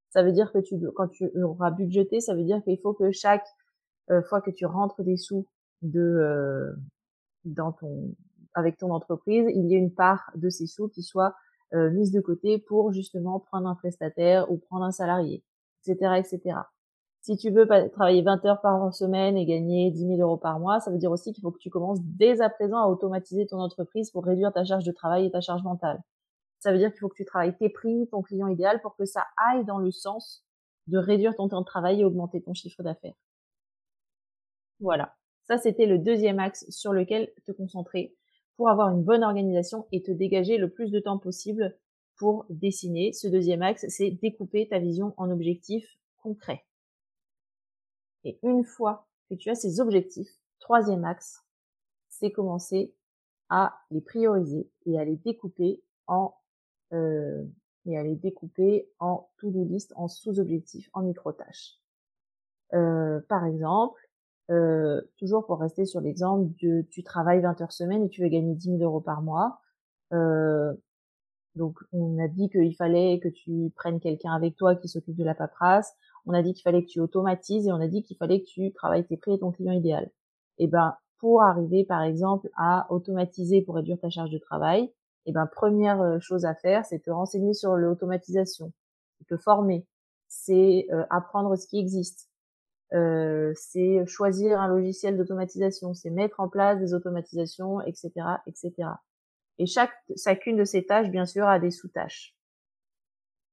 Ça 0.10 0.24
veut 0.24 0.31
dire 0.31 0.51
que 0.51 0.60
tu, 0.60 0.80
quand 0.95 1.07
tu 1.07 1.30
auras 1.44 1.72
budgété, 1.72 2.22
ça 2.22 2.36
veut 2.36 2.44
dire 2.44 2.63
qu'il 2.63 2.80
faut 2.80 2.94
que 2.94 3.12
chaque 3.12 3.48
euh, 4.10 4.22
fois 4.22 4.42
que 4.42 4.51
tu 4.51 4.66
rentres 4.66 5.04
des 5.04 5.18
sous 5.18 5.48
de 5.81 6.75
dans 7.44 7.72
ton 7.72 8.13
avec 8.53 8.77
ton 8.77 8.92
entreprise, 8.92 9.45
il 9.53 9.68
y 9.68 9.75
ait 9.75 9.80
une 9.80 9.94
part 9.94 10.31
de 10.36 10.50
ces 10.50 10.68
sous 10.68 10.89
qui 10.89 11.03
soit 11.03 11.36
euh, 11.74 11.89
mise 11.92 12.12
de 12.12 12.21
côté 12.21 12.57
pour 12.57 12.92
justement 12.92 13.39
prendre 13.39 13.68
un 13.68 13.75
prestataire 13.75 14.51
ou 14.51 14.57
prendre 14.57 14.86
un 14.86 14.92
salarié 14.92 15.44
etc., 15.86 16.15
etc. 16.18 16.59
Si 17.21 17.38
tu 17.38 17.51
veux 17.51 17.68
travailler 17.92 18.24
20 18.24 18.45
heures 18.45 18.62
par 18.62 18.94
semaine 18.94 19.38
et 19.38 19.45
gagner 19.45 19.91
10 19.91 20.08
000 20.17 20.22
euros 20.22 20.38
par 20.38 20.60
mois, 20.60 20.79
ça 20.79 20.89
veut 20.89 20.98
dire 20.98 21.12
aussi 21.12 21.34
qu'il 21.34 21.41
faut 21.41 21.51
que 21.51 21.60
tu 21.60 21.70
commences 21.70 22.00
dès 22.01 22.41
à 22.41 22.50
présent 22.50 22.77
à 22.77 22.88
automatiser 22.88 23.46
ton 23.46 23.60
entreprise 23.60 24.10
pour 24.10 24.25
réduire 24.25 24.51
ta 24.51 24.65
charge 24.65 24.84
de 24.84 24.91
travail 24.91 25.25
et 25.27 25.31
ta 25.31 25.41
charge 25.41 25.63
mentale. 25.63 26.01
Ça 26.60 26.72
veut 26.72 26.79
dire 26.79 26.91
qu'il 26.91 27.00
faut 27.00 27.10
que 27.10 27.15
tu 27.15 27.25
travailles 27.25 27.55
tes 27.58 27.70
prix, 27.70 28.08
ton 28.12 28.22
client 28.22 28.48
idéal, 28.48 28.81
pour 28.81 28.96
que 28.96 29.05
ça 29.05 29.25
aille 29.38 29.65
dans 29.65 29.77
le 29.77 29.91
sens 29.91 30.43
de 30.88 30.98
réduire 30.98 31.36
ton 31.36 31.48
temps 31.48 31.62
de 31.62 31.65
travail 31.65 32.01
et 32.01 32.05
augmenter 32.05 32.41
ton 32.41 32.53
chiffre 32.53 32.81
d'affaires. 32.81 33.13
Voilà. 34.79 35.15
Ça, 35.43 35.60
c'était 35.60 35.86
le 35.86 36.00
deuxième 36.00 36.39
axe 36.39 36.65
sur 36.70 36.91
lequel 36.91 37.31
te 37.46 37.51
concentrer 37.51 38.15
pour 38.58 38.70
avoir 38.70 38.89
une 38.89 39.03
bonne 39.03 39.24
organisation 39.24 39.88
et 39.91 40.01
te 40.01 40.12
dégager 40.12 40.58
le 40.58 40.70
plus 40.70 40.91
de 40.91 41.00
temps 41.00 41.17
possible 41.17 41.75
pour 42.17 42.46
dessiner. 42.50 43.13
Ce 43.13 43.27
deuxième 43.27 43.62
axe, 43.62 43.86
c'est 43.89 44.12
découper 44.12 44.67
ta 44.67 44.79
vision 44.79 45.13
en 45.17 45.31
objectifs 45.31 45.98
concrets. 46.17 46.63
Et 48.24 48.39
une 48.43 48.63
fois 48.63 49.08
que 49.29 49.36
tu 49.36 49.50
as 49.50 49.55
ces 49.55 49.79
objectifs, 49.79 50.29
troisième 50.60 51.05
axe, 51.05 51.43
c'est 52.10 52.31
commencer 52.31 52.93
à 53.50 53.74
les 53.89 54.01
prioriser 54.01 54.70
et 54.86 55.00
à 55.00 55.05
les 55.05 55.15
découper 55.15 55.81
en 56.08 56.36
euh, 56.93 57.43
et 57.86 57.98
à 57.98 58.03
les 58.03 58.15
découper 58.15 58.89
en 59.00 59.29
to-do 59.38 59.63
list, 59.63 59.93
en 59.96 60.08
sous-objectifs, 60.08 60.89
en 60.93 61.01
micro-tâches. 61.01 61.79
Euh, 62.74 63.20
par 63.27 63.46
exemple, 63.46 64.00
euh, 64.51 65.01
toujours 65.17 65.46
pour 65.46 65.60
rester 65.60 65.86
sur 65.86 66.01
l'exemple 66.01 66.51
de 66.62 66.81
tu 66.91 67.03
travailles 67.03 67.41
20 67.41 67.62
heures 67.62 67.72
semaine 67.72 68.03
et 68.03 68.10
tu 68.10 68.22
veux 68.22 68.29
gagner 68.29 68.53
10 68.53 68.77
000 68.77 68.84
euros 68.84 69.01
par 69.01 69.22
mois, 69.22 69.62
euh, 70.13 70.74
donc, 71.55 71.79
on 71.91 72.17
a 72.24 72.27
dit 72.27 72.50
qu'il 72.50 72.75
fallait 72.75 73.20
que 73.20 73.27
tu 73.27 73.72
prennes 73.75 74.00
quelqu'un 74.00 74.34
avec 74.34 74.55
toi 74.55 74.75
qui 74.75 74.88
s'occupe 74.88 75.17
de 75.17 75.24
la 75.24 75.36
paperasse. 75.36 75.93
On 76.25 76.34
a 76.34 76.41
dit 76.41 76.53
qu'il 76.53 76.63
fallait 76.63 76.84
que 76.84 76.89
tu 76.89 77.00
automatises 77.01 77.67
et 77.67 77.72
on 77.72 77.81
a 77.81 77.88
dit 77.88 78.03
qu'il 78.03 78.17
fallait 78.17 78.41
que 78.41 78.48
tu 78.48 78.72
travailles 78.72 79.05
tes 79.05 79.17
prix 79.17 79.34
et 79.34 79.39
ton 79.39 79.51
client 79.51 79.74
idéal. 79.74 80.05
Et 80.58 80.65
eh 80.65 80.67
ben, 80.67 80.96
pour 81.20 81.41
arriver, 81.43 81.84
par 81.84 82.03
exemple, 82.03 82.50
à 82.55 82.88
automatiser 82.89 83.62
pour 83.62 83.75
réduire 83.75 84.00
ta 84.00 84.10
charge 84.10 84.29
de 84.29 84.38
travail, 84.38 84.84
et 84.84 84.91
eh 85.27 85.31
ben, 85.34 85.46
première 85.46 86.01
euh, 86.01 86.20
chose 86.20 86.46
à 86.46 86.55
faire, 86.55 86.86
c'est 86.86 87.00
te 87.00 87.12
renseigner 87.12 87.53
sur 87.53 87.75
l'automatisation, 87.75 88.72
te 89.27 89.38
former, 89.38 89.86
c'est 90.27 90.88
apprendre 91.10 91.55
ce 91.58 91.67
qui 91.67 91.79
existe, 91.79 92.30
euh, 92.93 93.53
c'est 93.55 94.05
choisir 94.05 94.60
un 94.60 94.67
logiciel 94.67 95.17
d'automatisation, 95.17 95.93
c'est 95.93 96.10
mettre 96.10 96.39
en 96.39 96.50
place 96.50 96.79
des 96.79 96.93
automatisations, 96.93 97.81
etc., 97.81 98.12
etc. 98.48 98.74
Et 99.57 99.65
chaque, 99.65 99.93
chacune 100.17 100.57
de 100.57 100.63
ces 100.63 100.86
tâches, 100.86 101.10
bien 101.10 101.25
sûr, 101.25 101.48
a 101.48 101.60
des 101.60 101.71
sous-tâches. 101.71 102.36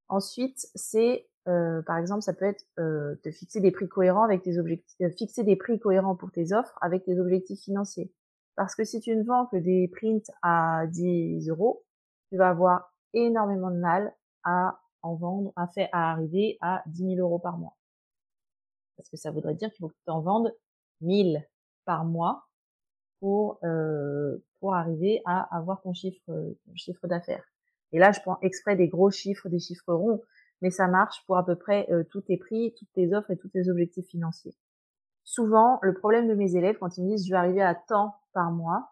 Ensuite, 0.07 0.67
c'est 0.75 1.29
euh, 1.47 1.81
par 1.83 1.97
exemple, 1.97 2.21
ça 2.21 2.33
peut 2.33 2.45
être 2.45 2.65
euh, 2.79 3.15
te 3.23 3.31
fixer 3.31 3.59
des 3.59 3.71
prix 3.71 3.87
cohérents 3.87 4.23
avec 4.23 4.43
tes 4.43 4.59
objectifs, 4.59 4.95
euh, 5.01 5.09
fixer 5.09 5.43
des 5.43 5.55
prix 5.55 5.79
cohérents 5.79 6.15
pour 6.15 6.31
tes 6.31 6.53
offres 6.53 6.77
avec 6.81 7.05
tes 7.05 7.19
objectifs 7.19 7.61
financiers. 7.61 8.11
Parce 8.55 8.75
que 8.75 8.83
si 8.83 8.99
tu 8.99 9.15
ne 9.15 9.23
vends 9.23 9.47
que 9.47 9.57
des 9.57 9.87
prints 9.87 10.29
à 10.43 10.85
10 10.87 11.49
euros, 11.49 11.83
tu 12.29 12.37
vas 12.37 12.49
avoir 12.49 12.93
énormément 13.13 13.71
de 13.71 13.77
mal 13.77 14.13
à 14.43 14.79
en 15.01 15.15
vendre, 15.15 15.53
à 15.55 15.67
faire, 15.67 15.89
à 15.91 16.11
arriver 16.11 16.57
à 16.61 16.83
10 16.87 17.15
000 17.15 17.19
euros 17.19 17.39
par 17.39 17.57
mois. 17.57 17.78
Parce 18.99 19.09
que 19.09 19.15
ça 19.15 19.31
voudrait 19.31 19.55
dire 19.55 19.69
qu'il 19.69 19.79
faut 19.79 19.87
que 19.87 20.03
tu 20.05 20.11
en 20.11 20.19
vendes 20.19 20.53
1000 20.99 21.41
par 21.85 22.03
mois 22.03 22.49
pour 23.21 23.59
euh, 23.63 24.37
pour 24.59 24.75
arriver 24.75 25.21
à 25.25 25.55
avoir 25.55 25.81
ton 25.81 25.93
chiffre 25.93 26.21
ton 26.27 26.75
chiffre 26.75 27.07
d'affaires. 27.07 27.45
Et 27.93 27.99
là, 27.99 28.11
je 28.11 28.19
prends 28.19 28.37
exprès 28.41 28.75
des 28.75 28.89
gros 28.89 29.09
chiffres, 29.09 29.47
des 29.47 29.59
chiffres 29.59 29.93
ronds, 29.93 30.21
mais 30.61 30.69
ça 30.69 30.87
marche 30.87 31.23
pour 31.25 31.37
à 31.37 31.45
peu 31.45 31.55
près 31.55 31.87
euh, 31.91 32.03
tous 32.11 32.21
tes 32.21 32.35
prix, 32.35 32.73
toutes 32.77 32.91
tes 32.91 33.13
offres 33.13 33.31
et 33.31 33.37
tous 33.37 33.47
tes 33.47 33.69
objectifs 33.69 34.07
financiers. 34.07 34.55
Souvent, 35.23 35.79
le 35.81 35.93
problème 35.93 36.27
de 36.27 36.33
mes 36.33 36.57
élèves 36.57 36.77
quand 36.77 36.97
ils 36.97 37.05
me 37.05 37.11
disent 37.11 37.25
je 37.25 37.31
vais 37.31 37.37
arriver 37.37 37.61
à 37.61 37.75
temps 37.75 38.15
par 38.33 38.51
mois, 38.51 38.91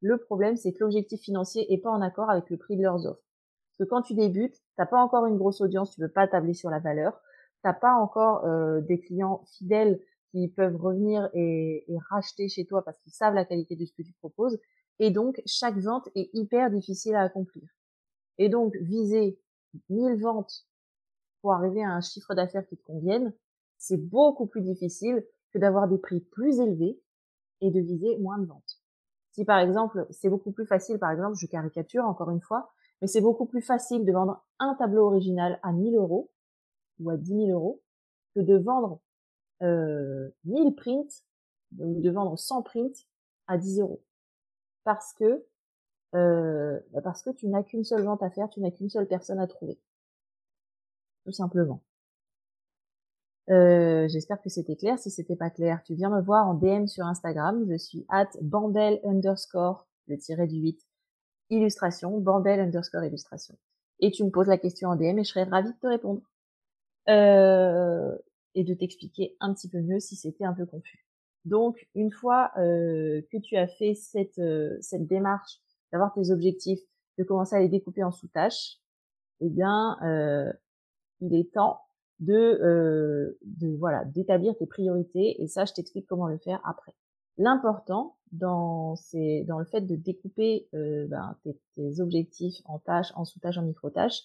le 0.00 0.16
problème 0.16 0.56
c'est 0.56 0.72
que 0.72 0.78
l'objectif 0.80 1.20
financier 1.20 1.72
est 1.72 1.78
pas 1.78 1.90
en 1.90 2.02
accord 2.02 2.30
avec 2.30 2.48
le 2.50 2.56
prix 2.56 2.76
de 2.76 2.82
leurs 2.82 3.04
offres. 3.04 3.22
Parce 3.78 3.88
que 3.88 3.94
quand 3.94 4.02
tu 4.02 4.14
débutes, 4.14 4.62
t'as 4.76 4.86
pas 4.86 5.00
encore 5.02 5.26
une 5.26 5.36
grosse 5.36 5.60
audience, 5.60 5.90
tu 5.90 6.00
veux 6.00 6.08
pas 6.08 6.28
tabler 6.28 6.54
sur 6.54 6.70
la 6.70 6.78
valeur, 6.78 7.20
t'as 7.62 7.72
pas 7.72 7.94
encore 7.94 8.44
euh, 8.44 8.80
des 8.80 9.00
clients 9.00 9.42
fidèles 9.56 10.00
qui 10.30 10.48
peuvent 10.48 10.76
revenir 10.76 11.28
et, 11.32 11.84
et 11.90 11.98
racheter 12.10 12.48
chez 12.48 12.66
toi 12.66 12.82
parce 12.84 12.98
qu'ils 12.98 13.12
savent 13.12 13.34
la 13.34 13.44
qualité 13.44 13.76
de 13.76 13.84
ce 13.84 13.92
que 13.92 14.02
tu 14.02 14.12
proposes, 14.14 14.58
et 14.98 15.10
donc 15.10 15.40
chaque 15.46 15.78
vente 15.78 16.08
est 16.14 16.30
hyper 16.34 16.70
difficile 16.70 17.14
à 17.14 17.22
accomplir. 17.22 17.68
Et 18.38 18.48
donc 18.48 18.74
viser 18.76 19.38
1000 19.88 20.20
ventes 20.20 20.66
pour 21.40 21.52
arriver 21.52 21.82
à 21.82 21.90
un 21.90 22.00
chiffre 22.00 22.34
d'affaires 22.34 22.66
qui 22.66 22.76
te 22.76 22.82
convienne, 22.82 23.32
c'est 23.78 23.96
beaucoup 23.96 24.46
plus 24.46 24.62
difficile 24.62 25.24
que 25.52 25.58
d'avoir 25.58 25.88
des 25.88 25.98
prix 25.98 26.20
plus 26.20 26.60
élevés 26.60 27.00
et 27.60 27.70
de 27.70 27.80
viser 27.80 28.18
moins 28.18 28.38
de 28.38 28.46
ventes. 28.46 28.80
Si 29.32 29.44
par 29.44 29.60
exemple, 29.60 30.06
c'est 30.10 30.28
beaucoup 30.28 30.52
plus 30.52 30.66
facile, 30.66 30.98
par 30.98 31.12
exemple, 31.12 31.36
je 31.36 31.46
caricature 31.46 32.04
encore 32.04 32.30
une 32.30 32.40
fois, 32.40 32.70
mais 33.00 33.06
c'est 33.06 33.20
beaucoup 33.20 33.46
plus 33.46 33.62
facile 33.62 34.04
de 34.04 34.12
vendre 34.12 34.44
un 34.58 34.74
tableau 34.74 35.06
original 35.06 35.60
à 35.62 35.72
1000 35.72 35.94
euros 35.94 36.30
ou 37.00 37.10
à 37.10 37.16
10 37.16 37.28
000 37.28 37.46
euros 37.50 37.82
que 38.34 38.40
de 38.40 38.56
vendre 38.56 39.00
euh, 39.62 40.30
1000 40.44 40.74
prints 40.74 41.24
ou 41.78 42.00
de 42.00 42.10
vendre 42.10 42.38
100 42.38 42.62
prints 42.62 43.06
à 43.46 43.58
10 43.58 43.80
euros. 43.80 44.02
Parce 44.84 45.12
que 45.14 45.44
euh, 46.14 46.80
bah, 46.92 47.02
parce 47.02 47.22
que 47.22 47.30
tu 47.30 47.48
n'as 47.48 47.62
qu'une 47.62 47.84
seule 47.84 48.02
vente 48.02 48.22
à 48.22 48.30
faire, 48.30 48.48
tu 48.48 48.60
n'as 48.60 48.70
qu'une 48.70 48.88
seule 48.88 49.06
personne 49.06 49.38
à 49.38 49.46
trouver 49.46 49.78
tout 51.28 51.32
simplement. 51.32 51.82
Euh, 53.50 54.08
j'espère 54.08 54.40
que 54.40 54.48
c'était 54.48 54.76
clair. 54.76 54.98
Si 54.98 55.10
c'était 55.10 55.36
pas 55.36 55.50
clair, 55.50 55.82
tu 55.84 55.94
viens 55.94 56.08
me 56.08 56.22
voir 56.22 56.46
en 56.48 56.54
DM 56.54 56.86
sur 56.86 57.04
Instagram. 57.04 57.66
Je 57.68 57.76
suis 57.76 58.06
at 58.08 58.30
bandel 58.40 58.98
underscore 59.04 59.86
le 60.06 60.16
tiré 60.16 60.46
du 60.46 60.56
8 60.56 60.80
illustration, 61.50 62.18
bandel 62.18 62.60
underscore 62.60 63.04
illustration. 63.04 63.56
Et 64.00 64.10
tu 64.10 64.24
me 64.24 64.30
poses 64.30 64.48
la 64.48 64.56
question 64.56 64.88
en 64.88 64.96
DM 64.96 65.18
et 65.18 65.24
je 65.24 65.30
serai 65.30 65.44
ravie 65.44 65.72
de 65.72 65.78
te 65.78 65.86
répondre. 65.86 66.22
Euh, 67.08 68.16
et 68.54 68.64
de 68.64 68.74
t'expliquer 68.74 69.36
un 69.40 69.54
petit 69.54 69.68
peu 69.68 69.80
mieux 69.80 70.00
si 70.00 70.16
c'était 70.16 70.44
un 70.44 70.52
peu 70.52 70.66
confus. 70.66 71.06
Donc, 71.44 71.88
une 71.94 72.10
fois 72.10 72.50
euh, 72.58 73.22
que 73.30 73.38
tu 73.38 73.56
as 73.56 73.68
fait 73.68 73.94
cette, 73.94 74.40
cette 74.80 75.06
démarche 75.06 75.60
d'avoir 75.92 76.12
tes 76.12 76.30
objectifs, 76.30 76.80
de 77.18 77.24
commencer 77.24 77.56
à 77.56 77.60
les 77.60 77.68
découper 77.68 78.02
en 78.02 78.10
sous-tâches, 78.10 78.78
eh 79.40 79.48
bien, 79.48 79.96
euh, 80.02 80.52
il 81.20 81.34
est 81.34 81.52
temps 81.52 81.80
de, 82.20 82.34
euh, 82.34 83.38
de 83.44 83.76
voilà 83.76 84.04
d'établir 84.04 84.56
tes 84.56 84.66
priorités 84.66 85.40
et 85.40 85.46
ça 85.46 85.64
je 85.64 85.72
t'explique 85.72 86.06
comment 86.06 86.26
le 86.26 86.38
faire 86.38 86.60
après. 86.64 86.94
L'important 87.36 88.16
dans 88.32 88.96
dans 89.46 89.58
le 89.58 89.64
fait 89.64 89.82
de 89.82 89.94
découper 89.94 90.68
euh, 90.74 91.06
ben, 91.06 91.36
tes, 91.44 91.56
tes, 91.76 92.00
objectifs 92.00 92.60
en 92.64 92.78
tâches, 92.80 93.12
en 93.14 93.24
sous-tâches, 93.24 93.58
en 93.58 93.62
micro-tâches, 93.62 94.22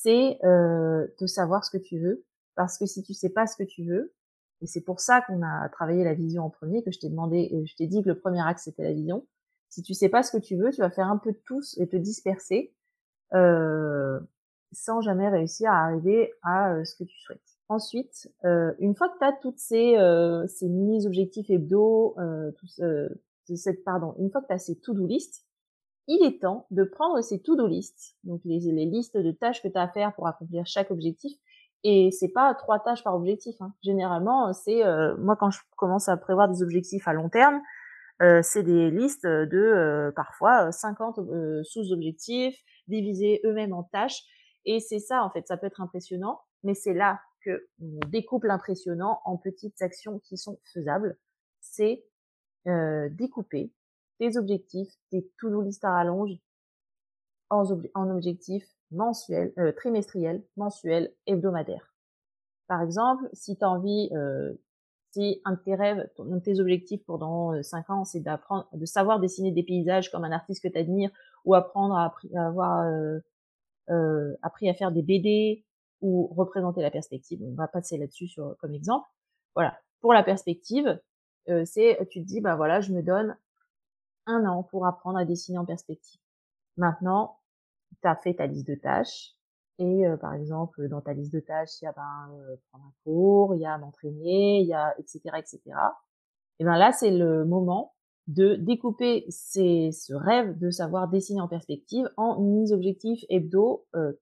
c'est 0.00 0.38
euh, 0.44 1.06
de 1.20 1.26
savoir 1.26 1.64
ce 1.64 1.70
que 1.70 1.82
tu 1.82 1.98
veux 1.98 2.24
parce 2.54 2.78
que 2.78 2.86
si 2.86 3.02
tu 3.02 3.14
sais 3.14 3.30
pas 3.30 3.46
ce 3.46 3.56
que 3.56 3.64
tu 3.64 3.84
veux 3.84 4.12
et 4.60 4.66
c'est 4.66 4.80
pour 4.80 5.00
ça 5.00 5.22
qu'on 5.22 5.42
a 5.42 5.68
travaillé 5.68 6.04
la 6.04 6.14
vision 6.14 6.44
en 6.44 6.50
premier 6.50 6.82
que 6.82 6.92
je 6.92 6.98
t'ai 6.98 7.08
demandé 7.08 7.50
je 7.66 7.74
t'ai 7.76 7.86
dit 7.86 8.02
que 8.02 8.08
le 8.08 8.18
premier 8.18 8.40
axe 8.40 8.64
c'était 8.64 8.84
la 8.84 8.92
vision. 8.92 9.26
Si 9.68 9.82
tu 9.82 9.94
sais 9.94 10.10
pas 10.10 10.22
ce 10.22 10.36
que 10.36 10.42
tu 10.42 10.56
veux, 10.56 10.70
tu 10.70 10.82
vas 10.82 10.90
faire 10.90 11.06
un 11.06 11.16
peu 11.16 11.32
de 11.32 11.40
tout 11.46 11.62
et 11.78 11.88
te 11.88 11.96
disperser. 11.96 12.74
Euh, 13.34 14.20
sans 14.74 15.02
jamais 15.02 15.28
réussir 15.28 15.70
à 15.70 15.84
arriver 15.84 16.32
à 16.42 16.72
euh, 16.72 16.84
ce 16.84 16.94
que 16.94 17.04
tu 17.04 17.18
souhaites. 17.20 17.40
Ensuite, 17.68 18.30
euh, 18.44 18.72
une 18.78 18.94
fois 18.94 19.08
que 19.08 19.18
tu 19.18 19.24
as 19.24 19.32
toutes 19.32 19.58
ces, 19.58 19.96
ces 20.48 20.68
mini-objectifs 20.68 21.48
hebdo, 21.48 22.16
tout, 22.58 23.56
cette, 23.56 23.84
pardon, 23.84 24.14
une 24.18 24.30
fois 24.30 24.42
que 24.42 24.48
tu 24.48 24.52
as 24.52 24.58
ces 24.58 24.76
to-do 24.76 25.06
list, 25.06 25.46
il 26.08 26.24
est 26.24 26.40
temps 26.40 26.66
de 26.70 26.84
prendre 26.84 27.20
ces 27.22 27.40
to-do 27.40 27.66
list, 27.66 28.16
donc 28.24 28.40
les, 28.44 28.58
listes 28.86 29.16
de 29.16 29.30
tâches 29.30 29.62
que 29.62 29.68
tu 29.68 29.78
as 29.78 29.82
à 29.82 29.88
faire 29.88 30.14
pour 30.14 30.26
accomplir 30.26 30.66
chaque 30.66 30.90
objectif, 30.90 31.32
et 31.84 32.10
c'est 32.12 32.28
pas 32.28 32.54
trois 32.54 32.78
tâches 32.78 33.02
par 33.02 33.14
objectif. 33.14 33.56
Hein. 33.60 33.72
Généralement, 33.82 34.52
c'est 34.52 34.82
moi 35.18 35.36
quand 35.36 35.50
je 35.50 35.58
commence 35.76 36.08
à 36.08 36.16
prévoir 36.16 36.48
des 36.48 36.62
objectifs 36.62 37.08
à 37.08 37.12
long 37.12 37.28
terme, 37.28 37.60
euh, 38.20 38.40
c'est 38.42 38.62
des 38.62 38.90
listes 38.90 39.26
de 39.26 40.12
parfois 40.14 40.70
50 40.70 41.20
sous-objectifs 41.64 42.56
divisés 42.86 43.40
eux-mêmes 43.44 43.72
en 43.72 43.82
tâches 43.82 44.22
et 44.64 44.80
c'est 44.80 45.00
ça, 45.00 45.24
en 45.24 45.30
fait, 45.30 45.46
ça 45.48 45.56
peut 45.56 45.66
être 45.66 45.80
impressionnant, 45.80 46.40
mais 46.62 46.74
c'est 46.74 46.94
là 46.94 47.20
que 47.44 47.68
on 47.80 47.98
découpe 48.08 48.44
l'impressionnant 48.44 49.20
en 49.24 49.36
petites 49.36 49.80
actions 49.82 50.20
qui 50.20 50.36
sont 50.36 50.60
faisables. 50.72 51.18
C'est 51.60 52.04
euh, 52.68 53.08
découper 53.10 53.72
tes 54.22 54.36
objectifs, 54.36 54.88
tes 55.10 55.28
to-do 55.40 55.62
list 55.62 55.84
à 55.84 55.90
rallonge 55.90 56.38
en, 57.50 57.64
objectifs 58.08 58.68
mensuels, 58.92 59.52
euh, 59.58 59.72
trimestriels, 59.72 60.44
mensuels, 60.56 61.12
hebdomadaires. 61.26 61.92
Par 62.68 62.82
exemple, 62.82 63.28
si 63.32 63.56
tu 63.56 63.64
as 63.64 63.68
envie, 63.68 64.10
euh, 64.12 64.54
si 65.10 65.42
un 65.44 65.54
de 65.54 65.58
tes 65.58 65.74
rêves, 65.74 66.08
un 66.20 66.36
de 66.36 66.38
tes 66.38 66.60
objectifs 66.60 67.04
pendant 67.04 67.60
5 67.64 67.90
euh, 67.90 67.92
ans, 67.92 68.04
c'est 68.04 68.20
d'apprendre, 68.20 68.68
de 68.72 68.86
savoir 68.86 69.18
dessiner 69.18 69.50
des 69.50 69.64
paysages 69.64 70.08
comme 70.12 70.22
un 70.22 70.30
artiste 70.30 70.62
que 70.62 70.68
tu 70.68 70.78
admires, 70.78 71.10
ou 71.44 71.56
apprendre 71.56 71.96
à, 71.96 72.14
avoir 72.36 72.86
euh, 73.90 74.36
appris 74.42 74.70
à 74.70 74.74
faire 74.74 74.92
des 74.92 75.02
BD 75.02 75.64
ou 76.00 76.28
représenter 76.28 76.80
la 76.80 76.92
perspective. 76.92 77.40
On 77.42 77.54
va 77.54 77.66
passer 77.66 77.98
là-dessus 77.98 78.30
comme 78.60 78.72
exemple. 78.72 79.06
Voilà. 79.56 79.76
Pour 80.00 80.12
la 80.14 80.22
perspective, 80.22 81.00
c'est 81.64 81.98
tu 82.08 82.22
te 82.22 82.26
dis 82.26 82.40
bah 82.40 82.54
voilà, 82.54 82.80
je 82.80 82.92
me 82.92 83.02
donne 83.02 83.36
un 84.26 84.44
an 84.46 84.62
pour 84.62 84.86
apprendre 84.86 85.18
à 85.18 85.24
dessiner 85.24 85.58
en 85.58 85.64
perspective. 85.64 86.20
Maintenant, 86.76 87.38
tu 88.02 88.08
as 88.08 88.16
fait 88.16 88.34
ta 88.34 88.46
liste 88.46 88.66
de 88.66 88.74
tâches 88.74 89.34
et 89.78 90.06
euh, 90.06 90.16
par 90.16 90.34
exemple 90.34 90.88
dans 90.88 91.00
ta 91.00 91.12
liste 91.12 91.32
de 91.32 91.40
tâches, 91.40 91.80
il 91.80 91.84
y 91.84 91.88
a 91.88 91.92
ben, 91.92 92.30
euh, 92.32 92.56
prendre 92.70 92.86
un 92.86 92.92
cours, 93.04 93.54
il 93.54 93.60
y 93.60 93.66
a 93.66 93.76
m'entraîner, 93.78 94.60
il 94.60 94.66
y 94.66 94.74
a 94.74 94.94
etc 94.98 95.20
etc. 95.36 95.60
Et 96.58 96.64
ben 96.64 96.76
là 96.76 96.92
c'est 96.92 97.10
le 97.10 97.44
moment 97.44 97.94
de 98.28 98.54
découper 98.54 99.26
ce 99.30 100.14
rêve 100.14 100.58
de 100.58 100.70
savoir 100.70 101.08
dessiner 101.08 101.40
en 101.40 101.48
perspective 101.48 102.08
en 102.16 102.40
mini-objectifs 102.40 103.24
hebdo, 103.28 103.86
euh, 103.96 104.12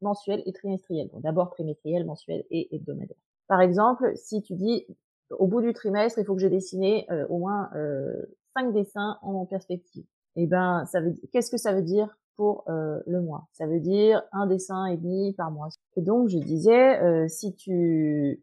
mensuels 0.00 0.42
et 0.46 0.52
trimestriels. 0.52 1.08
Donc 1.10 1.22
d'abord 1.22 1.50
trimestriel, 1.50 2.04
mensuel 2.04 2.44
et 2.50 2.74
hebdomadaire. 2.74 3.16
Par 3.48 3.60
exemple, 3.60 4.12
si 4.14 4.42
tu 4.42 4.54
dis 4.54 4.86
au 5.30 5.46
bout 5.46 5.60
du 5.60 5.72
trimestre, 5.72 6.18
il 6.18 6.24
faut 6.24 6.34
que 6.34 6.40
j'ai 6.40 6.50
dessiné 6.50 7.06
euh, 7.10 7.26
au 7.28 7.38
moins 7.38 7.70
euh, 7.74 8.24
cinq 8.56 8.72
dessins 8.72 9.18
en 9.22 9.44
perspective. 9.46 10.04
Eh 10.36 10.46
ben, 10.46 10.84
ça 10.86 11.00
veut 11.00 11.14
qu'est-ce 11.32 11.50
que 11.50 11.56
ça 11.56 11.72
veut 11.72 11.82
dire 11.82 12.16
pour 12.36 12.64
euh, 12.68 13.00
le 13.06 13.20
mois? 13.20 13.48
Ça 13.52 13.66
veut 13.66 13.80
dire 13.80 14.22
un 14.32 14.46
dessin 14.46 14.86
et 14.86 14.96
demi 14.96 15.34
par 15.34 15.50
mois. 15.50 15.68
Et 15.96 16.02
donc 16.02 16.28
je 16.28 16.38
disais, 16.38 17.00
euh, 17.02 17.28
si 17.28 17.54
tu 17.54 18.42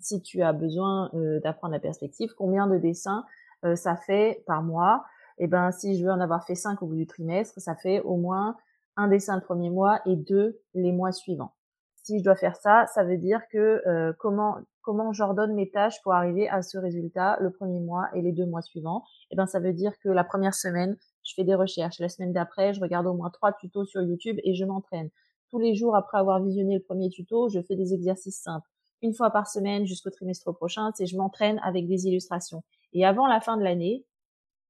si 0.00 0.20
tu 0.20 0.42
as 0.42 0.52
besoin 0.52 1.10
d'apprendre 1.44 1.72
la 1.72 1.78
perspective, 1.78 2.34
combien 2.36 2.66
de 2.66 2.76
dessins 2.76 3.24
euh, 3.64 3.76
ça 3.76 3.96
fait 3.96 4.42
par 4.46 4.62
mois, 4.62 5.04
et 5.38 5.44
eh 5.44 5.46
ben 5.46 5.70
si 5.70 5.98
je 5.98 6.04
veux 6.04 6.10
en 6.10 6.20
avoir 6.20 6.44
fait 6.44 6.54
cinq 6.54 6.82
au 6.82 6.86
bout 6.86 6.96
du 6.96 7.06
trimestre, 7.06 7.60
ça 7.60 7.74
fait 7.74 8.00
au 8.00 8.16
moins 8.16 8.56
un 8.96 9.08
dessin 9.08 9.36
le 9.36 9.42
premier 9.42 9.70
mois 9.70 10.00
et 10.06 10.16
deux 10.16 10.60
les 10.74 10.92
mois 10.92 11.12
suivants. 11.12 11.54
Si 12.02 12.18
je 12.18 12.24
dois 12.24 12.36
faire 12.36 12.56
ça, 12.56 12.86
ça 12.86 13.04
veut 13.04 13.16
dire 13.16 13.40
que 13.50 13.82
euh, 13.86 14.12
comment 14.18 14.58
comment 14.82 15.12
j'ordonne 15.12 15.54
mes 15.54 15.70
tâches 15.70 16.00
pour 16.02 16.12
arriver 16.14 16.48
à 16.48 16.62
ce 16.62 16.78
résultat 16.78 17.36
le 17.40 17.50
premier 17.50 17.80
mois 17.80 18.08
et 18.14 18.22
les 18.22 18.32
deux 18.32 18.46
mois 18.46 18.62
suivants. 18.62 19.04
Et 19.30 19.34
eh 19.34 19.36
ben 19.36 19.46
ça 19.46 19.60
veut 19.60 19.72
dire 19.72 19.98
que 19.98 20.08
la 20.08 20.24
première 20.24 20.54
semaine, 20.54 20.96
je 21.22 21.34
fais 21.34 21.44
des 21.44 21.54
recherches. 21.54 21.98
La 22.00 22.08
semaine 22.08 22.32
d'après, 22.32 22.74
je 22.74 22.80
regarde 22.80 23.06
au 23.06 23.14
moins 23.14 23.30
trois 23.30 23.52
tutos 23.52 23.84
sur 23.84 24.02
YouTube 24.02 24.38
et 24.44 24.54
je 24.54 24.64
m'entraîne. 24.64 25.10
Tous 25.50 25.58
les 25.58 25.74
jours 25.74 25.96
après 25.96 26.18
avoir 26.18 26.42
visionné 26.42 26.76
le 26.76 26.82
premier 26.82 27.10
tuto, 27.10 27.48
je 27.48 27.60
fais 27.60 27.76
des 27.76 27.92
exercices 27.92 28.40
simples. 28.40 28.68
Une 29.02 29.14
fois 29.14 29.30
par 29.30 29.48
semaine 29.48 29.86
jusqu'au 29.86 30.10
trimestre 30.10 30.52
prochain, 30.52 30.90
c'est 30.94 31.06
je 31.06 31.16
m'entraîne 31.16 31.58
avec 31.64 31.86
des 31.86 32.06
illustrations. 32.06 32.62
Et 32.92 33.04
avant 33.04 33.26
la 33.26 33.40
fin 33.40 33.56
de 33.56 33.62
l'année, 33.62 34.04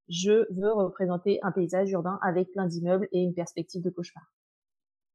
je 0.08 0.46
veux 0.52 0.72
représenter 0.72 1.38
un 1.42 1.52
paysage 1.52 1.90
urbain 1.92 2.18
avec 2.22 2.50
plein 2.50 2.66
d'immeubles 2.66 3.08
et 3.12 3.20
une 3.20 3.34
perspective 3.34 3.82
de 3.82 3.90
cauchemar. 3.90 4.24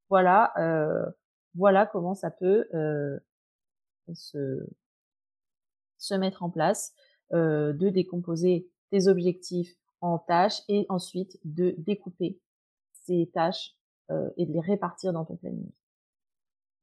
Voilà, 0.10 0.54
euh, 0.58 1.06
voilà 1.56 1.86
comment 1.86 2.14
ça 2.14 2.32
peut 2.32 2.68
euh, 2.74 3.18
se, 4.14 4.66
se 6.06 6.14
mettre 6.14 6.44
en 6.44 6.50
place, 6.50 6.94
euh, 7.34 7.74
de 7.74 7.90
décomposer 7.90 8.70
tes 8.92 9.08
objectifs 9.08 9.76
en 10.02 10.20
tâches 10.20 10.62
et 10.68 10.86
ensuite 10.90 11.40
de 11.44 11.74
découper 11.80 12.40
ces 13.06 13.30
tâches 13.34 13.76
euh, 14.12 14.30
et 14.38 14.46
de 14.46 14.54
les 14.54 14.60
répartir 14.60 15.14
dans 15.14 15.26
ton 15.26 15.36
planning. 15.36 15.70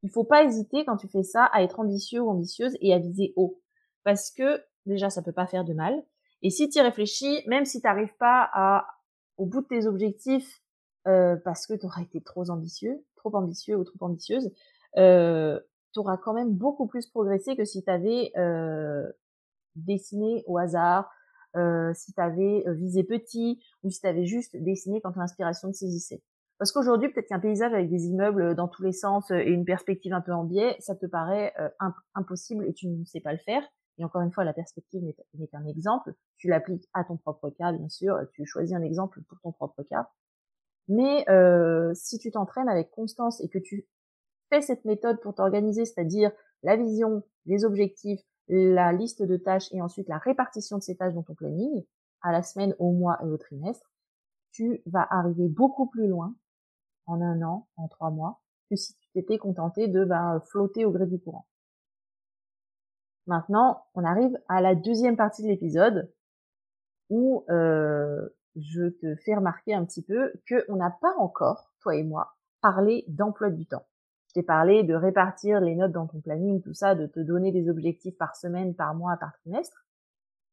Il 0.03 0.11
faut 0.11 0.25
pas 0.25 0.43
hésiter 0.43 0.85
quand 0.85 0.97
tu 0.97 1.09
fais 1.09 1.23
ça 1.23 1.45
à 1.45 1.63
être 1.63 1.79
ambitieux 1.79 2.21
ou 2.21 2.31
ambitieuse 2.31 2.77
et 2.81 2.93
à 2.93 2.99
viser 2.99 3.33
haut. 3.37 3.61
Parce 4.03 4.33
que 4.33 4.61
déjà, 4.85 5.11
ça 5.11 5.23
peut 5.23 5.33
pas 5.33 5.47
faire 5.47 5.65
de 5.65 5.73
mal. 5.73 6.03
Et 6.43 6.51
si 6.51 6.69
tu 6.69 6.79
y 6.79 6.83
réfléchis, 6.83 7.43
même 7.47 7.65
si 7.65 7.81
tu 7.81 7.87
n'arrives 7.87 8.17
pas 8.19 8.51
à, 8.53 8.89
au 9.37 9.47
bout 9.47 9.61
de 9.61 9.67
tes 9.69 9.87
objectifs 9.87 10.61
euh, 11.07 11.37
parce 11.45 11.69
que 11.69 11.75
tu 11.75 11.87
auras 11.87 12.03
été 12.03 12.21
trop 12.21 12.51
ambitieux, 12.51 13.05
trop 13.15 13.35
ambitieux 13.37 13.77
ou 13.77 13.85
trop 13.85 14.05
ambitieuse, 14.05 14.51
tu 15.93 16.01
auras 16.01 16.17
quand 16.17 16.35
même 16.35 16.53
beaucoup 16.53 16.87
plus 16.87 17.07
progressé 17.07 17.57
que 17.57 17.65
si 17.65 17.83
tu 17.83 17.91
avais 17.91 18.33
euh, 18.37 19.11
dessiné 19.77 20.43
au 20.47 20.59
hasard, 20.59 21.11
euh, 21.57 21.93
si 21.95 22.13
tu 22.13 22.21
avais 22.21 22.67
euh, 22.67 22.73
visé 22.73 23.05
petit 23.05 23.63
ou 23.83 23.91
si 23.91 24.01
tu 24.01 24.07
avais 24.07 24.25
juste 24.25 24.57
dessiné 24.57 25.01
quand 25.01 25.15
l'inspiration 25.17 25.71
te 25.71 25.77
saisissait. 25.77 26.23
Parce 26.59 26.73
qu'aujourd'hui, 26.73 27.13
peut-être 27.13 27.29
qu'un 27.29 27.41
paysage 27.41 27.73
avec 27.75 27.91
des 27.91 28.07
immeubles 28.07 28.55
dans 28.55 28.69
tous 28.69 28.83
les 28.83 28.93
sens 28.93 29.31
et 29.31 29.43
une 29.43 29.65
perspective 29.65 30.13
un 30.13 30.21
peu 30.21 30.33
en 30.33 30.45
biais, 30.45 30.77
ça 30.79 30.95
te 30.95 31.07
paraît 31.07 31.53
impossible 32.15 32.65
et 32.69 32.73
tu 32.73 32.87
ne 32.87 33.05
sais 33.05 33.19
pas 33.19 33.33
le 33.33 33.39
faire. 33.39 33.65
Et 33.99 34.05
encore 34.05 34.23
une 34.23 34.31
fois, 34.31 34.45
la 34.45 34.53
perspective 34.53 35.03
n'est 35.03 35.47
qu'un 35.49 35.67
exemple. 35.67 36.15
Tu 36.37 36.47
l'appliques 36.47 36.89
à 36.95 37.03
ton 37.03 37.17
propre 37.17 37.51
cas, 37.51 37.73
bien 37.73 37.89
sûr. 37.89 38.17
Tu 38.33 38.47
choisis 38.47 38.77
un 38.77 38.83
exemple 38.83 39.23
pour 39.23 39.41
ton 39.41 39.51
propre 39.51 39.83
cas. 39.83 40.09
Mais 40.87 41.25
si 41.95 42.19
tu 42.19 42.31
t'entraînes 42.31 42.69
avec 42.69 42.93
constance 42.93 43.41
et 43.41 43.49
que 43.49 43.59
tu 43.59 43.89
fais 44.53 44.61
cette 44.61 44.85
méthode 44.85 45.19
pour 45.21 45.35
t'organiser, 45.35 45.87
c'est-à-dire 45.87 46.31
la 46.63 46.77
vision, 46.77 47.23
les 47.47 47.65
objectifs, 47.65 48.21
la 48.49 48.93
liste 48.93 49.23
de 49.23 49.37
tâches 49.37 49.73
et 49.73 49.81
ensuite 49.81 50.09
la 50.09 50.19
répartition 50.19 50.77
de 50.77 50.83
ces 50.83 50.97
tâches 50.97 51.15
dans 51.15 51.23
ton 51.23 51.35
planning, 51.35 51.85
à 52.21 52.33
la 52.33 52.43
semaine, 52.43 52.75
au 52.79 52.93
mois 52.93 53.19
et 53.23 53.27
au 53.27 53.39
trimestre, 53.39 53.91
tu 54.53 54.83
vas 54.87 55.07
arriver 55.11 55.49
beaucoup 55.49 55.87
plus 55.87 56.07
loin 56.07 56.35
en 57.07 57.21
un 57.23 57.43
an, 57.43 57.67
en 57.77 57.89
trois 57.89 58.11
mois, 58.11 58.43
que 58.69 58.77
si 58.77 58.95
tu 58.95 59.09
t'étais 59.15 59.39
contenté 59.39 59.89
de 59.89 60.05
bah, 60.05 60.43
flotter 60.51 60.85
au 60.85 60.93
gré 60.93 61.07
du 61.07 61.19
courant. 61.19 61.47
Maintenant, 63.27 63.87
on 63.95 64.05
arrive 64.05 64.37
à 64.49 64.61
la 64.61 64.75
deuxième 64.75 65.17
partie 65.17 65.43
de 65.43 65.49
l'épisode 65.49 66.13
où 67.09 67.45
euh, 67.49 68.29
je 68.57 68.89
te 68.89 69.17
fais 69.17 69.35
remarquer 69.35 69.75
un 69.75 69.85
petit 69.85 70.03
peu 70.03 70.33
qu'on 70.49 70.77
n'a 70.77 70.91
pas 70.91 71.15
encore, 71.19 71.73
toi 71.81 71.97
et 71.97 72.03
moi, 72.03 72.37
parlé 72.61 73.05
d'emploi 73.09 73.51
du 73.51 73.67
temps. 73.67 73.87
Je 74.33 74.41
t'ai 74.41 74.47
parlé 74.47 74.83
de 74.83 74.95
répartir 74.95 75.61
les 75.61 75.75
notes 75.75 75.93
dans 75.93 76.07
ton 76.07 76.23
planning, 76.23 76.63
tout 76.63 76.73
ça, 76.73 76.95
de 76.95 77.07
te 77.07 77.21
donner 77.21 77.53
des 77.53 77.69
objectifs 77.69 78.17
par 78.17 78.35
semaine, 78.35 78.75
par 78.75 78.95
mois, 78.95 79.19
par 79.19 79.37
trimestre, 79.41 79.85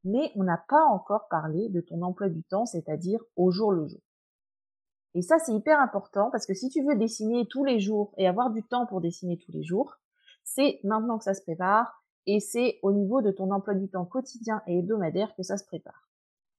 mais 0.03 0.33
on 0.35 0.43
n'a 0.43 0.57
pas 0.57 0.83
encore 0.83 1.29
parlé 1.29 1.69
de 1.69 1.79
ton 1.79 2.01
emploi 2.01 2.27
du 2.27 2.43
temps, 2.43 2.65
c'est-à-dire 2.65 3.21
au 3.37 3.51
jour 3.51 3.71
le 3.71 3.87
jour. 3.87 4.01
Et 5.13 5.21
ça, 5.21 5.39
c'est 5.39 5.53
hyper 5.53 5.79
important 5.79 6.29
parce 6.29 6.45
que 6.45 6.53
si 6.53 6.69
tu 6.69 6.83
veux 6.83 6.97
dessiner 6.97 7.47
tous 7.47 7.63
les 7.63 7.79
jours 7.79 8.13
et 8.17 8.27
avoir 8.27 8.51
du 8.51 8.63
temps 8.63 8.85
pour 8.85 8.99
dessiner 8.99 9.37
tous 9.37 9.53
les 9.53 9.63
jours, 9.63 9.95
c'est 10.43 10.81
maintenant 10.83 11.17
que 11.17 11.23
ça 11.23 11.33
se 11.33 11.41
prépare 11.41 12.03
et 12.25 12.41
c'est 12.41 12.79
au 12.83 12.91
niveau 12.91 13.21
de 13.21 13.31
ton 13.31 13.49
emploi 13.49 13.75
du 13.75 13.87
temps 13.87 14.05
quotidien 14.05 14.61
et 14.67 14.79
hebdomadaire 14.79 15.33
que 15.35 15.43
ça 15.43 15.55
se 15.55 15.63
prépare. 15.63 16.09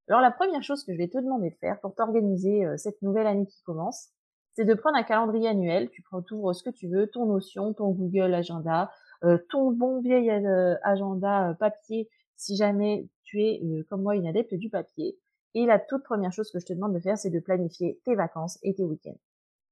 Alors 0.08 0.22
la 0.22 0.30
première 0.30 0.62
chose 0.62 0.84
que 0.84 0.92
je 0.94 0.98
vais 0.98 1.08
te 1.08 1.18
demander 1.18 1.50
de 1.50 1.56
faire 1.56 1.80
pour 1.80 1.94
t'organiser 1.94 2.64
euh, 2.64 2.78
cette 2.78 3.02
nouvelle 3.02 3.26
année 3.26 3.46
qui 3.46 3.62
commence, 3.62 4.08
c'est 4.54 4.64
de 4.64 4.74
prendre 4.74 4.96
un 4.96 5.02
calendrier 5.02 5.48
annuel, 5.48 5.90
tu 5.90 6.02
prends 6.02 6.22
ouvres 6.30 6.52
ce 6.52 6.62
que 6.62 6.70
tu 6.70 6.88
veux, 6.88 7.08
ton 7.08 7.26
Notion, 7.26 7.72
ton 7.72 7.90
Google 7.90 8.34
Agenda, 8.34 8.90
euh, 9.24 9.38
ton 9.50 9.70
bon 9.70 10.00
vieil 10.00 10.30
euh, 10.30 10.76
agenda 10.82 11.54
papier 11.58 12.08
si 12.36 12.56
jamais 12.56 13.08
tu 13.22 13.42
es 13.42 13.62
comme 13.88 14.02
moi 14.02 14.16
une 14.16 14.26
adepte 14.26 14.54
du 14.54 14.70
papier 14.70 15.18
et 15.54 15.66
la 15.66 15.78
toute 15.78 16.04
première 16.04 16.32
chose 16.32 16.50
que 16.50 16.60
je 16.60 16.66
te 16.66 16.72
demande 16.72 16.94
de 16.94 17.00
faire, 17.00 17.18
c'est 17.18 17.30
de 17.30 17.40
planifier 17.40 18.00
tes 18.04 18.14
vacances 18.14 18.58
et 18.62 18.74
tes 18.74 18.84
week-ends. 18.84 19.18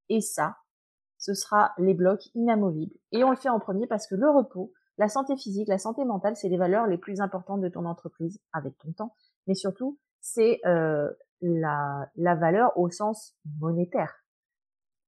Et 0.09 0.21
ça, 0.21 0.57
ce 1.19 1.35
sera 1.35 1.73
les 1.79 1.95
blocs 1.95 2.27
inamovibles. 2.35 2.95
Et 3.13 3.23
on 3.25 3.31
le 3.31 3.37
fait 3.37 3.49
en 3.49 3.61
premier 3.61 3.87
parce 3.87 4.07
que 4.07 4.15
le 4.15 4.29
repos, 4.29 4.73
la 4.97 5.09
santé 5.09 5.37
physique, 5.37 5.69
la 5.69 5.79
santé 5.79 6.05
mentale, 6.05 6.37
c'est 6.37 6.49
les 6.49 6.57
valeurs 6.57 6.87
les 6.87 6.99
plus 6.99 7.21
importantes 7.21 7.61
de 7.61 7.69
ton 7.69 7.85
entreprise 7.85 8.41
avec 8.53 8.77
ton 8.79 8.93
temps. 8.93 9.15
Mais 9.47 9.55
surtout, 9.55 9.99
c'est 10.21 10.61
euh, 10.67 11.11
la, 11.41 12.11
la 12.17 12.35
valeur 12.35 12.77
au 12.77 12.91
sens 12.91 13.37
monétaire. 13.61 14.25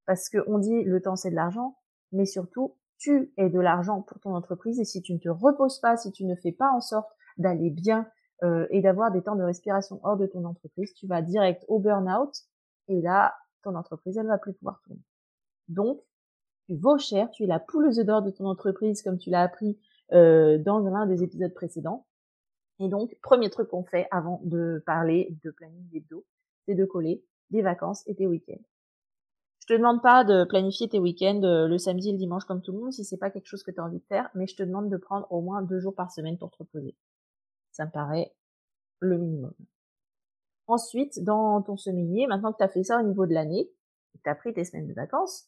Parce 0.06 0.28
que 0.28 0.38
on 0.46 0.58
dit 0.58 0.82
le 0.84 1.00
temps 1.00 1.16
c'est 1.16 1.30
de 1.30 1.36
l'argent, 1.36 1.78
mais 2.12 2.26
surtout 2.26 2.76
tu 2.98 3.32
es 3.38 3.48
de 3.48 3.58
l'argent 3.58 4.02
pour 4.02 4.20
ton 4.20 4.34
entreprise 4.34 4.78
et 4.78 4.84
si 4.84 5.00
tu 5.00 5.14
ne 5.14 5.18
te 5.18 5.28
reposes 5.28 5.80
pas, 5.80 5.96
si 5.96 6.12
tu 6.12 6.24
ne 6.24 6.34
fais 6.34 6.52
pas 6.52 6.70
en 6.70 6.80
sorte 6.80 7.10
d'aller 7.38 7.70
bien 7.70 8.06
euh, 8.42 8.66
et 8.70 8.82
d'avoir 8.82 9.10
des 9.10 9.22
temps 9.22 9.36
de 9.36 9.42
respiration 9.42 10.00
hors 10.02 10.18
de 10.18 10.26
ton 10.26 10.44
entreprise, 10.44 10.92
tu 10.94 11.06
vas 11.06 11.22
direct 11.22 11.64
au 11.68 11.78
burn-out 11.78 12.34
et 12.88 13.00
là, 13.00 13.34
ton 13.62 13.74
entreprise, 13.74 14.18
elle 14.18 14.26
va 14.26 14.38
plus 14.38 14.52
pouvoir 14.52 14.80
tourner. 14.84 15.02
Donc, 15.68 16.00
tu 16.66 16.76
vaux 16.76 16.98
cher, 16.98 17.30
tu 17.30 17.44
es 17.44 17.46
la 17.46 17.60
poule 17.60 17.94
d'or 18.04 18.22
de 18.22 18.30
ton 18.30 18.46
entreprise, 18.46 19.02
comme 19.02 19.18
tu 19.18 19.30
l'as 19.30 19.42
appris 19.42 19.78
euh, 20.12 20.58
dans 20.58 20.80
l'un 20.80 21.06
des 21.06 21.22
épisodes 21.22 21.54
précédents. 21.54 22.06
Et 22.80 22.88
donc, 22.88 23.16
premier 23.22 23.50
truc 23.50 23.68
qu'on 23.68 23.84
fait 23.84 24.08
avant 24.10 24.40
de 24.44 24.82
parler 24.86 25.36
de 25.44 25.50
planning 25.50 25.88
d'hebdo, 25.88 26.24
c'est 26.66 26.74
de 26.74 26.84
coller 26.84 27.24
des 27.50 27.62
vacances 27.62 28.02
et 28.06 28.14
tes 28.14 28.26
week-ends. 28.26 28.62
Te 29.70 29.74
demande 29.76 30.02
pas 30.02 30.24
de 30.24 30.42
planifier 30.42 30.88
tes 30.88 30.98
week-ends 30.98 31.44
euh, 31.44 31.68
le 31.68 31.78
samedi 31.78 32.09
et 32.09 32.12
le 32.12 32.18
dimanche 32.18 32.44
comme 32.44 32.61
tout 32.61 32.72
le 32.72 32.80
monde 32.80 32.92
si 32.92 33.04
c'est 33.04 33.18
pas 33.18 33.30
quelque 33.30 33.46
chose 33.46 33.62
que 33.62 33.70
tu 33.70 33.78
as 33.78 33.85
envie 33.85 34.00
de 34.00 34.04
faire, 34.04 34.28
mais 34.35 34.48
je 34.48 34.56
te 34.56 34.64
demande 34.64 34.90
de 34.90 34.96
prendre 34.96 35.28
au 35.30 35.42
moins 35.42 35.62
deux 35.62 35.78
jours 35.78 35.94
par 35.94 36.11
semaine 36.11 36.37
pour 36.38 36.50
te 36.50 36.56
reposer. 36.56 36.96
Ça 37.70 37.87
me 37.87 37.92
paraît 37.92 38.35
le 38.98 39.16
minimum. 39.16 39.54
Ensuite, 40.66 41.22
dans 41.22 41.62
ton 41.62 41.76
semainier, 41.76 42.26
maintenant 42.26 42.50
que 42.52 42.56
tu 42.59 42.64
as 42.64 42.68
fait 42.68 42.83
ça 42.83 42.98
au 42.98 43.04
niveau 43.04 43.26
de 43.26 43.33
l'année, 43.33 43.70
tu 44.24 44.28
as 44.28 44.35
pris 44.35 44.52
tes 44.52 44.64
semaines 44.64 44.88
de 44.88 44.92
vacances, 44.92 45.46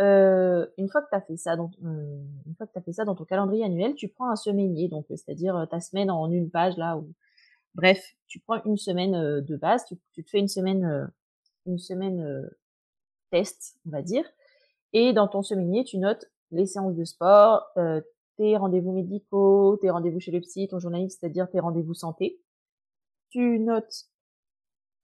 euh, 0.00 0.68
une 0.78 0.88
fois 0.88 1.02
que 1.02 1.08
tu 1.10 1.16
as 1.16 1.22
fait 1.22 1.36
ça 1.36 1.56
dans 1.56 1.72
euh, 1.84 2.22
une 2.46 2.54
fois 2.54 2.68
que 2.68 2.78
tu 2.78 2.84
fait 2.84 2.92
ça 2.92 3.04
dans 3.04 3.16
ton 3.16 3.24
calendrier 3.24 3.64
annuel, 3.64 3.96
tu 3.96 4.06
prends 4.06 4.30
un 4.30 4.36
semainier 4.36 4.86
donc 4.86 5.06
c'est-à-dire 5.08 5.56
euh, 5.56 5.66
ta 5.66 5.80
semaine 5.80 6.12
en 6.12 6.30
une 6.30 6.48
page 6.48 6.76
là 6.76 6.96
ou 6.96 7.12
bref, 7.74 8.14
tu 8.28 8.38
prends 8.38 8.62
une 8.66 8.76
semaine 8.76 9.40
de 9.40 9.56
base, 9.56 9.84
tu, 9.86 9.96
tu 10.12 10.22
te 10.22 10.30
fais 10.30 10.38
une 10.38 10.46
semaine 10.46 11.10
une 11.66 11.78
semaine 11.78 12.48
on 13.86 13.90
va 13.90 14.02
dire, 14.02 14.24
et 14.92 15.12
dans 15.12 15.28
ton 15.28 15.42
semainier, 15.42 15.84
tu 15.84 15.98
notes 15.98 16.30
les 16.50 16.66
séances 16.66 16.94
de 16.94 17.04
sport, 17.04 17.72
tes 18.36 18.56
rendez-vous 18.56 18.92
médicaux, 18.92 19.76
tes 19.80 19.90
rendez-vous 19.90 20.20
chez 20.20 20.30
le 20.30 20.40
psy, 20.40 20.68
ton 20.68 20.78
journaliste, 20.78 21.20
c'est-à-dire 21.20 21.50
tes 21.50 21.60
rendez-vous 21.60 21.94
santé. 21.94 22.40
Tu 23.30 23.58
notes 23.58 24.08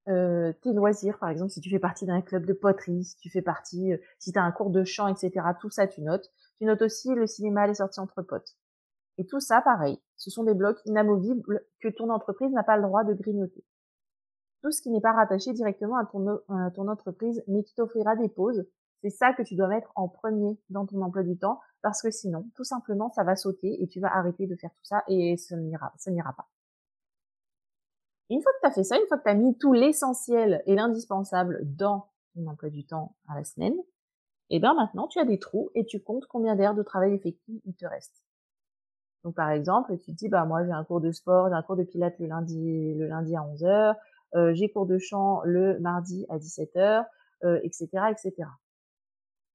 euh, 0.09 0.53
tes 0.63 0.73
loisirs, 0.73 1.19
par 1.19 1.29
exemple, 1.29 1.51
si 1.53 1.61
tu 1.61 1.71
fais 1.71 1.79
partie 1.79 2.07
d'un 2.07 2.23
club 2.23 2.47
de 2.47 2.53
poterie, 2.53 3.05
si 3.05 3.17
tu 3.19 3.31
fais 3.31 3.43
partie, 3.43 3.93
euh, 3.93 3.99
si 4.19 4.33
tu 4.33 4.39
as 4.39 4.43
un 4.43 4.51
cours 4.51 4.71
de 4.71 4.83
chant, 4.83 5.09
etc., 5.09 5.47
tout 5.61 5.71
ça, 5.71 5.87
tu 5.87 6.01
notes. 6.01 6.31
Tu 6.59 6.65
notes 6.65 6.83
aussi 6.83 7.15
le 7.15 7.27
cinéma, 7.27 7.67
les 7.67 7.75
sorties 7.75 8.01
entre 8.01 8.23
potes. 8.23 8.57
Et 9.19 9.27
tout 9.27 9.41
ça, 9.41 9.61
pareil, 9.61 10.01
ce 10.17 10.31
sont 10.31 10.45
des 10.45 10.55
blocs 10.55 10.81
inamovibles 10.87 11.65
que 11.81 11.89
ton 11.89 12.11
entreprise 12.11 12.51
n'a 12.53 12.65
pas 12.65 12.77
le 12.77 12.83
droit 12.83 13.05
de 13.05 13.13
grignoter. 13.15 13.63
Tout 14.63 14.71
ce 14.73 14.83
qui 14.83 14.91
n'est 14.91 15.01
pas 15.01 15.13
rattaché 15.13 15.53
directement 15.53 15.97
à 15.97 16.05
ton, 16.05 16.41
à 16.49 16.71
ton 16.71 16.89
entreprise, 16.89 17.43
mais 17.47 17.63
qui 17.63 17.75
t'offrira 17.75 18.17
des 18.17 18.29
pauses, 18.29 18.67
c'est 19.03 19.11
ça 19.11 19.33
que 19.33 19.43
tu 19.43 19.55
dois 19.57 19.69
mettre 19.69 19.91
en 19.95 20.09
premier 20.09 20.59
dans 20.69 20.87
ton 20.87 21.01
emploi 21.01 21.23
du 21.23 21.39
temps, 21.39 21.61
parce 21.83 22.03
que 22.03 22.11
sinon, 22.11 22.51
tout 22.55 22.65
simplement, 22.65 23.11
ça 23.11 23.25
va 23.25 23.37
sauter 23.37 23.83
et 23.83 23.89
tu 23.89 24.01
vas 24.01 24.15
arrêter 24.15 24.47
de 24.47 24.57
faire 24.57 24.71
tout 24.71 24.85
ça 24.85 25.03
et 25.09 25.37
ça 25.37 25.57
n'ira, 25.57 26.33
pas. 26.37 26.49
Une 28.29 28.43
fois 28.43 28.53
que 28.53 28.61
tu 28.61 28.67
as 28.67 28.73
fait 28.73 28.85
ça, 28.85 28.97
une 28.97 29.07
fois 29.09 29.19
que 29.19 29.25
tu 29.25 29.31
as 29.31 29.35
mis 29.35 29.57
tout 29.57 29.73
l'essentiel 29.73 30.63
et 30.67 30.75
l'indispensable 30.75 31.61
dans 31.63 32.11
ton 32.35 32.47
emploi 32.47 32.69
du 32.69 32.85
temps 32.85 33.17
à 33.29 33.35
la 33.35 33.45
semaine, 33.45 33.75
et 34.53 34.57
eh 34.57 34.61
bien 34.61 34.75
maintenant 34.75 35.07
tu 35.07 35.21
as 35.21 35.25
des 35.25 35.39
trous 35.39 35.71
et 35.75 35.87
tu 35.87 36.01
comptes 36.03 36.27
combien 36.27 36.57
d'heures 36.57 36.75
de 36.75 36.83
travail 36.83 37.15
effectif 37.15 37.63
il 37.65 37.75
te 37.75 37.87
reste. 37.87 38.25
Donc 39.23 39.37
par 39.37 39.51
exemple, 39.51 39.97
tu 39.99 40.13
te 40.13 40.17
dis 40.17 40.29
bah 40.29 40.45
moi 40.45 40.65
j'ai 40.65 40.73
un 40.73 40.85
cours 40.85 41.01
de 41.01 41.13
sport, 41.13 41.49
j'ai 41.49 41.55
un 41.55 41.63
cours 41.63 41.77
de 41.77 41.85
pilates 41.85 42.19
le 42.19 42.27
lundi 42.27 42.95
le 42.95 43.07
lundi 43.07 43.37
à 43.37 43.43
11h, 43.43 43.65
euh, 43.65 43.93
j'ai 44.55 44.71
cours 44.71 44.87
de 44.87 44.99
chant 44.99 45.41
le 45.45 45.79
mardi 45.81 46.27
à 46.29 46.39
17h, 46.39 47.05
euh, 47.45 47.59
etc., 47.63 47.89
etc. 48.11 48.49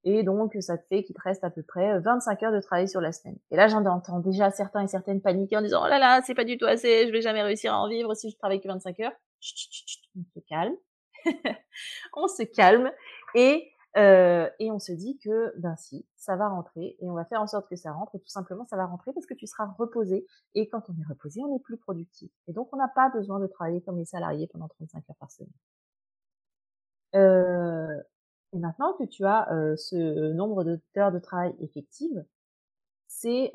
Et 0.08 0.22
donc, 0.22 0.56
ça 0.60 0.78
te 0.78 0.86
fait 0.86 1.02
qu'il 1.02 1.16
te 1.16 1.20
reste 1.22 1.42
à 1.42 1.50
peu 1.50 1.62
près 1.62 1.98
25 1.98 2.42
heures 2.44 2.52
de 2.52 2.60
travail 2.60 2.88
sur 2.88 3.00
la 3.00 3.10
semaine. 3.10 3.36
Et 3.50 3.56
là, 3.56 3.66
j'en 3.66 3.84
entends 3.86 4.20
déjà 4.20 4.50
certains 4.50 4.82
et 4.82 4.86
certaines 4.86 5.20
paniquer 5.20 5.56
en 5.56 5.62
disant, 5.62 5.82
oh 5.84 5.88
là 5.88 5.98
là, 5.98 6.20
c'est 6.24 6.34
pas 6.34 6.44
du 6.44 6.58
tout 6.58 6.66
assez, 6.66 7.08
je 7.08 7.12
vais 7.12 7.22
jamais 7.22 7.42
réussir 7.42 7.74
à 7.74 7.78
en 7.78 7.88
vivre 7.88 8.14
si 8.14 8.30
je 8.30 8.36
travaille 8.36 8.60
que 8.60 8.68
25 8.68 9.00
heures. 9.00 9.12
Chut, 9.40 9.56
chut, 9.56 9.84
chut, 9.86 10.02
on 10.16 10.22
se 10.32 10.40
calme. 10.48 10.76
on 12.14 12.28
se 12.28 12.44
calme. 12.44 12.92
Et, 13.34 13.68
euh, 13.96 14.50
et 14.58 14.70
on 14.70 14.78
se 14.78 14.92
dit 14.92 15.18
que, 15.18 15.52
ben 15.58 15.74
si, 15.76 16.06
ça 16.16 16.36
va 16.36 16.48
rentrer 16.48 16.96
et 17.00 17.08
on 17.08 17.14
va 17.14 17.24
faire 17.24 17.40
en 17.40 17.46
sorte 17.46 17.68
que 17.68 17.76
ça 17.76 17.92
rentre 17.92 18.14
et 18.14 18.18
tout 18.18 18.28
simplement 18.28 18.66
ça 18.66 18.76
va 18.76 18.84
rentrer 18.86 19.12
parce 19.14 19.24
que 19.26 19.34
tu 19.34 19.46
seras 19.46 19.66
reposé 19.78 20.26
et 20.54 20.68
quand 20.68 20.82
on 20.90 20.92
est 21.00 21.06
reposé, 21.08 21.40
on 21.42 21.56
est 21.56 21.62
plus 21.62 21.78
productif. 21.78 22.30
Et 22.46 22.52
donc, 22.52 22.68
on 22.72 22.76
n'a 22.76 22.88
pas 22.88 23.10
besoin 23.10 23.40
de 23.40 23.46
travailler 23.46 23.80
comme 23.80 23.98
les 23.98 24.04
salariés 24.04 24.48
pendant 24.48 24.68
35 24.68 24.98
heures 25.08 25.16
par 25.16 25.30
semaine. 25.30 25.50
Euh, 27.14 28.02
Et 28.52 28.58
maintenant 28.58 28.92
que 28.94 29.04
tu 29.04 29.24
as 29.24 29.48
ce 29.76 30.32
nombre 30.32 30.64
d'heures 30.94 31.12
de 31.12 31.18
travail 31.18 31.54
effectives, 31.60 32.24
c'est 33.06 33.52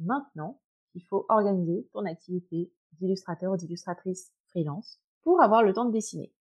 maintenant 0.00 0.60
qu'il 0.92 1.04
faut 1.04 1.26
organiser 1.28 1.88
ton 1.92 2.04
activité 2.04 2.72
d'illustrateur 2.94 3.52
ou 3.52 3.56
d'illustratrice 3.56 4.32
freelance 4.48 5.00
pour 5.22 5.40
avoir 5.40 5.62
le 5.62 5.72
temps 5.72 5.84
de 5.84 5.92
dessiner. 5.92 6.32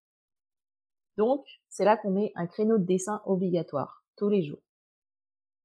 Donc, 1.17 1.45
c'est 1.69 1.85
là 1.85 1.97
qu'on 1.97 2.11
met 2.11 2.31
un 2.35 2.47
créneau 2.47 2.77
de 2.77 2.85
dessin 2.85 3.21
obligatoire 3.25 4.03
tous 4.15 4.29
les 4.29 4.43
jours. 4.43 4.61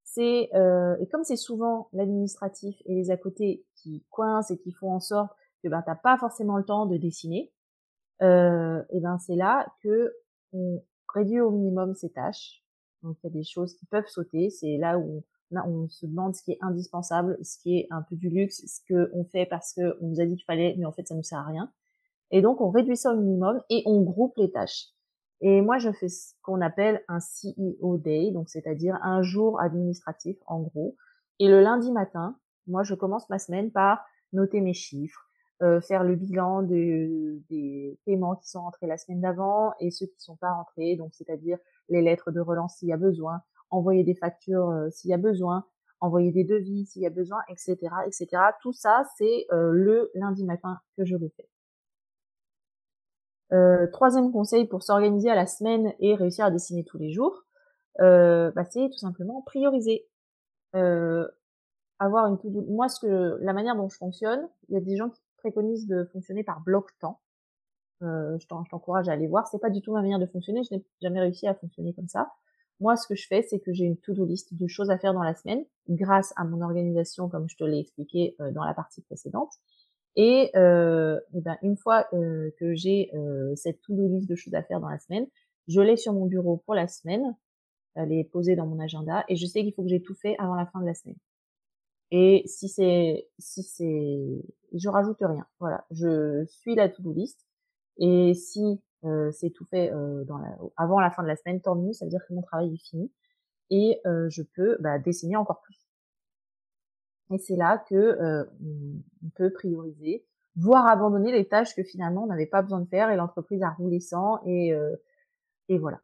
C'est 0.04 0.50
et 1.00 1.06
comme 1.10 1.24
c'est 1.24 1.36
souvent 1.36 1.88
l'administratif 1.92 2.76
et 2.84 2.94
les 2.94 3.10
à 3.10 3.16
côté 3.16 3.64
qui 3.76 4.04
coincent 4.10 4.52
et 4.52 4.58
qui 4.58 4.72
font 4.72 4.92
en 4.92 5.00
sorte 5.00 5.30
que 5.62 5.68
ben 5.68 5.82
t'as 5.82 5.94
pas 5.94 6.18
forcément 6.18 6.58
le 6.58 6.64
temps 6.64 6.86
de 6.86 6.96
dessiner, 6.96 7.50
euh, 8.22 8.82
et 8.90 9.00
ben 9.00 9.18
c'est 9.18 9.36
là 9.36 9.66
que 9.82 10.12
on 10.52 10.82
réduit 11.12 11.40
au 11.40 11.50
minimum 11.50 11.94
ses 11.94 12.10
tâches. 12.10 12.62
Donc 13.02 13.16
il 13.22 13.26
y 13.26 13.30
a 13.30 13.32
des 13.32 13.44
choses 13.44 13.74
qui 13.74 13.86
peuvent 13.86 14.06
sauter. 14.06 14.50
C'est 14.50 14.76
là 14.76 14.98
où 14.98 15.24
on, 15.50 15.56
on, 15.66 15.88
se 15.88 16.06
demande 16.06 16.34
ce 16.34 16.42
qui 16.42 16.52
est 16.52 16.58
indispensable, 16.60 17.38
ce 17.42 17.58
qui 17.58 17.78
est 17.78 17.86
un 17.90 18.02
peu 18.02 18.16
du 18.16 18.28
luxe, 18.28 18.62
ce 18.66 18.80
que 18.88 19.10
on 19.14 19.24
fait 19.24 19.46
parce 19.46 19.72
que 19.72 19.96
on 20.00 20.08
nous 20.08 20.20
a 20.20 20.24
dit 20.24 20.36
qu'il 20.36 20.44
fallait, 20.44 20.74
mais 20.78 20.84
en 20.84 20.92
fait 20.92 21.06
ça 21.06 21.14
nous 21.14 21.22
sert 21.22 21.38
à 21.38 21.46
rien. 21.46 21.72
Et 22.30 22.42
donc 22.42 22.60
on 22.60 22.70
réduit 22.70 22.96
ça 22.96 23.12
au 23.12 23.16
minimum 23.16 23.60
et 23.70 23.82
on 23.86 24.02
groupe 24.02 24.36
les 24.36 24.50
tâches. 24.50 24.88
Et 25.42 25.60
moi 25.60 25.78
je 25.78 25.90
fais 25.90 26.08
ce 26.08 26.34
qu'on 26.42 26.60
appelle 26.60 27.02
un 27.08 27.18
CEO 27.18 27.98
Day, 27.98 28.30
donc 28.30 28.48
c'est-à-dire 28.48 28.96
un 29.02 29.22
jour 29.22 29.60
administratif 29.60 30.36
en 30.46 30.60
gros. 30.60 30.96
Et 31.40 31.48
le 31.48 31.60
lundi 31.60 31.90
matin, 31.90 32.38
moi 32.68 32.84
je 32.84 32.94
commence 32.94 33.28
ma 33.28 33.40
semaine 33.40 33.72
par 33.72 34.04
noter 34.32 34.60
mes 34.60 34.72
chiffres, 34.72 35.28
euh, 35.62 35.80
faire 35.80 36.04
le 36.04 36.14
bilan 36.14 36.62
de, 36.62 37.40
des 37.50 37.98
paiements 38.06 38.36
qui 38.36 38.48
sont 38.48 38.62
rentrés 38.62 38.86
la 38.86 38.96
semaine 38.96 39.20
d'avant 39.20 39.72
et 39.80 39.90
ceux 39.90 40.06
qui 40.06 40.20
sont 40.20 40.36
pas 40.36 40.52
rentrés, 40.52 40.94
donc 40.94 41.10
c'est-à-dire 41.12 41.58
les 41.88 42.02
lettres 42.02 42.30
de 42.30 42.40
relance 42.40 42.76
s'il 42.76 42.88
y 42.88 42.92
a 42.92 42.96
besoin, 42.96 43.42
envoyer 43.70 44.04
des 44.04 44.14
factures 44.14 44.70
euh, 44.70 44.90
s'il 44.90 45.10
y 45.10 45.14
a 45.14 45.18
besoin, 45.18 45.66
envoyer 45.98 46.30
des 46.30 46.44
devis 46.44 46.86
s'il 46.86 47.02
y 47.02 47.06
a 47.06 47.10
besoin, 47.10 47.40
etc., 47.48 47.76
etc. 48.06 48.28
Tout 48.60 48.72
ça, 48.72 49.04
c'est 49.18 49.46
euh, 49.50 49.72
le 49.72 50.12
lundi 50.14 50.44
matin 50.44 50.80
que 50.96 51.04
je 51.04 51.16
le 51.16 51.28
fais. 51.36 51.48
Troisième 53.92 54.32
conseil 54.32 54.66
pour 54.66 54.82
s'organiser 54.82 55.30
à 55.30 55.34
la 55.34 55.46
semaine 55.46 55.92
et 56.00 56.14
réussir 56.14 56.44
à 56.44 56.50
dessiner 56.50 56.84
tous 56.84 56.98
les 56.98 57.12
jours, 57.12 57.44
bah, 57.98 58.64
c'est 58.70 58.88
tout 58.88 58.98
simplement 58.98 59.42
prioriser. 59.42 60.06
avoir 60.72 62.26
une 62.26 62.38
moi 62.68 62.88
ce 62.88 63.00
que 63.00 63.38
la 63.40 63.52
manière 63.52 63.76
dont 63.76 63.88
je 63.88 63.96
fonctionne, 63.96 64.48
il 64.68 64.74
y 64.74 64.78
a 64.78 64.80
des 64.80 64.96
gens 64.96 65.10
qui 65.10 65.20
préconise 65.42 65.86
de 65.86 66.04
fonctionner 66.04 66.44
par 66.44 66.60
bloc-temps. 66.60 67.20
Euh, 68.02 68.36
je 68.38 68.46
t'encourage 68.46 69.08
à 69.08 69.12
aller 69.12 69.26
voir. 69.26 69.46
C'est 69.46 69.60
pas 69.60 69.70
du 69.70 69.80
tout 69.80 69.92
ma 69.92 70.02
manière 70.02 70.18
de 70.18 70.26
fonctionner. 70.26 70.62
Je 70.64 70.74
n'ai 70.74 70.84
jamais 71.00 71.20
réussi 71.20 71.46
à 71.46 71.54
fonctionner 71.54 71.92
comme 71.92 72.08
ça. 72.08 72.32
Moi, 72.80 72.96
ce 72.96 73.06
que 73.06 73.14
je 73.14 73.26
fais, 73.26 73.42
c'est 73.42 73.60
que 73.60 73.72
j'ai 73.72 73.84
une 73.84 73.96
to-do 73.96 74.24
list 74.24 74.54
de 74.54 74.66
choses 74.66 74.90
à 74.90 74.98
faire 74.98 75.14
dans 75.14 75.22
la 75.22 75.34
semaine, 75.34 75.64
grâce 75.88 76.32
à 76.36 76.44
mon 76.44 76.62
organisation, 76.62 77.28
comme 77.28 77.48
je 77.48 77.56
te 77.56 77.62
l'ai 77.62 77.78
expliqué 77.78 78.34
euh, 78.40 78.50
dans 78.50 78.64
la 78.64 78.74
partie 78.74 79.02
précédente. 79.02 79.52
Et, 80.16 80.50
euh, 80.56 81.18
et 81.34 81.40
ben, 81.40 81.56
une 81.62 81.76
fois 81.76 82.06
euh, 82.12 82.50
que 82.58 82.74
j'ai 82.74 83.10
euh, 83.14 83.54
cette 83.56 83.80
to-do 83.82 84.08
list 84.08 84.28
de 84.28 84.34
choses 84.34 84.54
à 84.54 84.62
faire 84.62 84.80
dans 84.80 84.88
la 84.88 84.98
semaine, 84.98 85.26
je 85.68 85.80
l'ai 85.80 85.96
sur 85.96 86.12
mon 86.12 86.26
bureau 86.26 86.58
pour 86.66 86.74
la 86.74 86.86
semaine, 86.88 87.36
elle 87.94 88.12
est 88.12 88.24
posée 88.24 88.56
dans 88.56 88.66
mon 88.66 88.78
agenda, 88.80 89.24
et 89.28 89.36
je 89.36 89.46
sais 89.46 89.62
qu'il 89.62 89.72
faut 89.74 89.82
que 89.82 89.88
j'ai 89.88 90.02
tout 90.02 90.14
fait 90.14 90.36
avant 90.38 90.54
la 90.54 90.66
fin 90.66 90.80
de 90.80 90.86
la 90.86 90.94
semaine. 90.94 91.16
Et 92.10 92.42
si 92.46 92.68
c'est, 92.68 93.26
si 93.38 93.62
c'est, 93.62 94.44
je 94.74 94.88
rajoute 94.90 95.16
rien. 95.20 95.46
Voilà, 95.60 95.86
je 95.90 96.44
suis 96.46 96.74
la 96.74 96.90
to-do 96.90 97.12
list. 97.12 97.46
Et 97.96 98.34
si 98.34 98.80
euh, 99.04 99.30
c'est 99.32 99.50
tout 99.50 99.64
fait 99.64 99.90
euh, 99.92 100.24
dans 100.24 100.38
la, 100.38 100.56
avant 100.76 101.00
la 101.00 101.10
fin 101.10 101.22
de 101.22 101.28
la 101.28 101.36
semaine, 101.36 101.60
tant 101.60 101.74
mieux. 101.74 101.92
Ça 101.92 102.04
veut 102.04 102.10
dire 102.10 102.20
que 102.28 102.34
mon 102.34 102.42
travail 102.42 102.74
est 102.74 102.84
fini 102.84 103.10
et 103.70 104.00
euh, 104.06 104.28
je 104.28 104.42
peux 104.42 104.76
bah, 104.80 104.98
dessiner 104.98 105.36
encore 105.36 105.62
plus. 105.62 105.81
Et 107.32 107.38
c'est 107.38 107.56
là 107.56 107.82
que 107.88 107.94
euh, 107.94 108.44
on 109.24 109.30
peut 109.34 109.50
prioriser, 109.50 110.24
voire 110.56 110.86
abandonner 110.86 111.32
les 111.32 111.46
tâches 111.48 111.74
que 111.74 111.82
finalement 111.82 112.24
on 112.24 112.26
n'avait 112.26 112.46
pas 112.46 112.62
besoin 112.62 112.80
de 112.80 112.88
faire 112.88 113.10
et 113.10 113.16
l'entreprise 113.16 113.62
a 113.62 113.70
roulé 113.70 114.00
sans 114.00 114.40
et 114.44 114.72
euh, 114.74 114.96
voilà. 115.78 116.00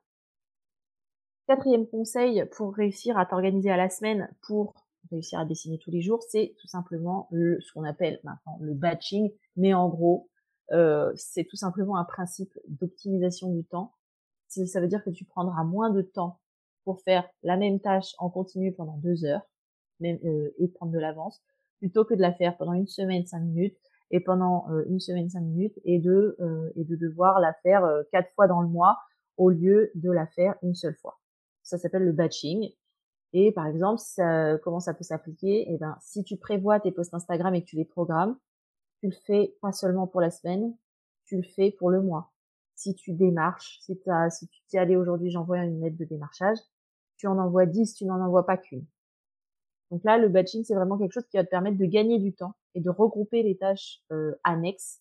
Quatrième 1.46 1.86
conseil 1.86 2.44
pour 2.52 2.74
réussir 2.74 3.18
à 3.18 3.26
t'organiser 3.26 3.70
à 3.70 3.76
la 3.76 3.90
semaine 3.90 4.30
pour 4.46 4.74
réussir 5.10 5.38
à 5.38 5.44
dessiner 5.44 5.78
tous 5.78 5.90
les 5.90 6.02
jours, 6.02 6.22
c'est 6.22 6.54
tout 6.58 6.68
simplement 6.68 7.28
le, 7.30 7.60
ce 7.60 7.72
qu'on 7.72 7.84
appelle 7.84 8.20
maintenant 8.24 8.58
le 8.60 8.74
batching, 8.74 9.30
mais 9.56 9.72
en 9.72 9.88
gros, 9.88 10.28
euh, 10.72 11.10
c'est 11.16 11.44
tout 11.44 11.56
simplement 11.56 11.96
un 11.96 12.04
principe 12.04 12.52
d'optimisation 12.68 13.50
du 13.50 13.64
temps. 13.64 13.94
Ça 14.48 14.80
veut 14.80 14.88
dire 14.88 15.02
que 15.04 15.10
tu 15.10 15.24
prendras 15.24 15.64
moins 15.64 15.90
de 15.90 16.02
temps 16.02 16.40
pour 16.84 17.00
faire 17.00 17.28
la 17.42 17.56
même 17.56 17.80
tâche 17.80 18.14
en 18.18 18.30
continu 18.30 18.72
pendant 18.72 18.96
deux 18.98 19.24
heures 19.24 19.42
euh, 20.02 20.50
et 20.58 20.68
prendre 20.68 20.92
de 20.92 20.98
l'avance, 20.98 21.42
plutôt 21.78 22.04
que 22.04 22.14
de 22.14 22.20
la 22.20 22.32
faire 22.32 22.56
pendant 22.56 22.72
une 22.72 22.86
semaine 22.86 23.26
cinq 23.26 23.40
minutes 23.40 23.76
et 24.10 24.20
pendant 24.20 24.70
euh, 24.70 24.84
une 24.88 25.00
semaine 25.00 25.28
cinq 25.28 25.40
minutes 25.40 25.78
et 25.84 25.98
de 25.98 26.36
euh, 26.40 26.70
et 26.76 26.84
de 26.84 26.96
devoir 26.96 27.40
la 27.40 27.52
faire 27.62 27.84
quatre 28.12 28.32
fois 28.34 28.46
dans 28.46 28.62
le 28.62 28.68
mois 28.68 28.98
au 29.36 29.50
lieu 29.50 29.90
de 29.94 30.10
la 30.10 30.26
faire 30.26 30.56
une 30.62 30.74
seule 30.74 30.96
fois. 30.96 31.18
Ça 31.62 31.78
s'appelle 31.78 32.04
le 32.04 32.12
batching 32.12 32.72
et 33.32 33.52
par 33.52 33.66
exemple, 33.66 34.00
ça, 34.00 34.56
comment 34.58 34.80
ça 34.80 34.94
peut 34.94 35.04
s'appliquer? 35.04 35.66
Eh 35.68 35.78
ben, 35.78 35.96
si 36.00 36.24
tu 36.24 36.36
prévois 36.36 36.80
tes 36.80 36.92
posts 36.92 37.14
Instagram 37.14 37.54
et 37.54 37.62
que 37.62 37.66
tu 37.68 37.76
les 37.76 37.84
programmes, 37.84 38.38
tu 39.00 39.08
le 39.08 39.16
fais 39.26 39.54
pas 39.60 39.72
seulement 39.72 40.06
pour 40.06 40.20
la 40.20 40.30
semaine, 40.30 40.74
tu 41.24 41.36
le 41.36 41.42
fais 41.42 41.70
pour 41.70 41.90
le 41.90 42.02
mois. 42.02 42.32
Si 42.74 42.94
tu 42.94 43.12
démarches, 43.12 43.78
si, 43.80 44.00
as, 44.06 44.30
si 44.30 44.48
tu 44.48 44.60
t'es 44.70 44.78
allé 44.78 44.96
aujourd'hui, 44.96 45.30
j'envoie 45.30 45.58
une 45.58 45.80
lettre 45.80 45.98
de 45.98 46.04
démarchage, 46.04 46.58
tu 47.16 47.26
en 47.26 47.38
envoies 47.38 47.66
10, 47.66 47.94
tu 47.94 48.04
n'en 48.06 48.20
envoies 48.24 48.46
pas 48.46 48.56
qu'une. 48.56 48.86
Donc 49.90 50.04
là, 50.04 50.18
le 50.18 50.28
batching, 50.28 50.64
c'est 50.64 50.74
vraiment 50.74 50.98
quelque 50.98 51.12
chose 51.12 51.26
qui 51.30 51.36
va 51.36 51.44
te 51.44 51.50
permettre 51.50 51.78
de 51.78 51.86
gagner 51.86 52.18
du 52.18 52.34
temps 52.34 52.54
et 52.74 52.80
de 52.80 52.90
regrouper 52.90 53.42
les 53.42 53.56
tâches 53.56 54.02
euh, 54.12 54.34
annexes 54.44 55.00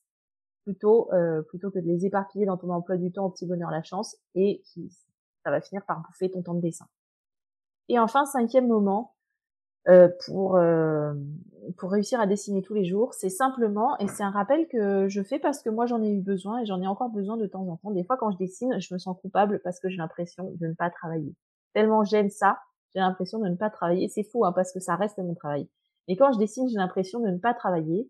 plutôt 0.64 1.12
euh, 1.14 1.42
plutôt 1.44 1.72
que 1.72 1.80
de 1.80 1.88
les 1.88 2.06
éparpiller 2.06 2.46
dans 2.46 2.58
ton 2.58 2.70
emploi 2.72 2.98
du 2.98 3.12
temps 3.12 3.26
au 3.26 3.30
petit 3.30 3.46
bonheur 3.46 3.72
la 3.72 3.84
chance 3.84 4.18
et 4.36 4.62
ça 5.44 5.52
va 5.52 5.62
finir 5.62 5.86
par 5.86 6.02
bouffer 6.02 6.30
ton 6.30 6.42
temps 6.42 6.56
de 6.56 6.62
dessin. 6.62 6.88
Et 7.90 8.00
enfin, 8.00 8.26
cinquième 8.26 8.68
moment, 8.68 9.16
euh, 9.88 10.10
pour 10.26 10.60
pour 11.78 11.92
réussir 11.92 12.20
à 12.20 12.28
dessiner 12.28 12.62
tous 12.62 12.74
les 12.74 12.86
jours, 12.86 13.14
c'est 13.14 13.30
simplement 13.30 13.98
et 14.00 14.08
c'est 14.08 14.24
un 14.24 14.32
rappel 14.32 14.68
que 14.68 15.08
je 15.08 15.22
fais 15.22 15.40
parce 15.40 15.62
que 15.62 15.70
moi 15.70 15.86
j'en 15.86 16.02
ai 16.02 16.10
eu 16.10 16.22
besoin 16.22 16.60
et 16.60 16.66
j'en 16.66 16.82
ai 16.82 16.88
encore 16.88 17.10
besoin 17.10 17.38
de 17.38 17.46
temps 17.46 17.68
en 17.68 17.78
temps. 17.78 17.92
Des 17.92 18.04
fois 18.04 18.18
quand 18.18 18.32
je 18.32 18.38
dessine, 18.38 18.80
je 18.80 18.94
me 18.94 19.00
sens 19.00 19.18
coupable 19.22 19.60
parce 19.64 19.80
que 19.80 19.90
j'ai 19.90 19.98
l'impression 19.98 20.52
de 20.56 20.68
ne 20.68 20.74
pas 20.74 20.90
travailler. 20.90 21.36
Tellement 21.74 22.04
j'aime 22.04 22.30
ça, 22.30 22.60
j'ai 22.94 23.02
l'impression 23.02 23.40
de 23.40 23.50
ne 23.50 23.56
pas 23.56 23.70
travailler. 23.70 24.08
C'est 24.10 24.24
fou 24.24 24.46
hein, 24.46 24.54
parce 24.54 24.72
que 24.72 24.80
ça 24.80 24.96
reste 24.96 25.18
mon 25.20 25.36
travail. 25.36 25.70
Mais 26.08 26.16
quand 26.16 26.32
je 26.32 26.40
dessine, 26.40 26.68
j'ai 26.70 26.78
l'impression 26.78 27.20
de 27.20 27.30
ne 27.30 27.38
pas 27.38 27.54
travailler 27.54 28.10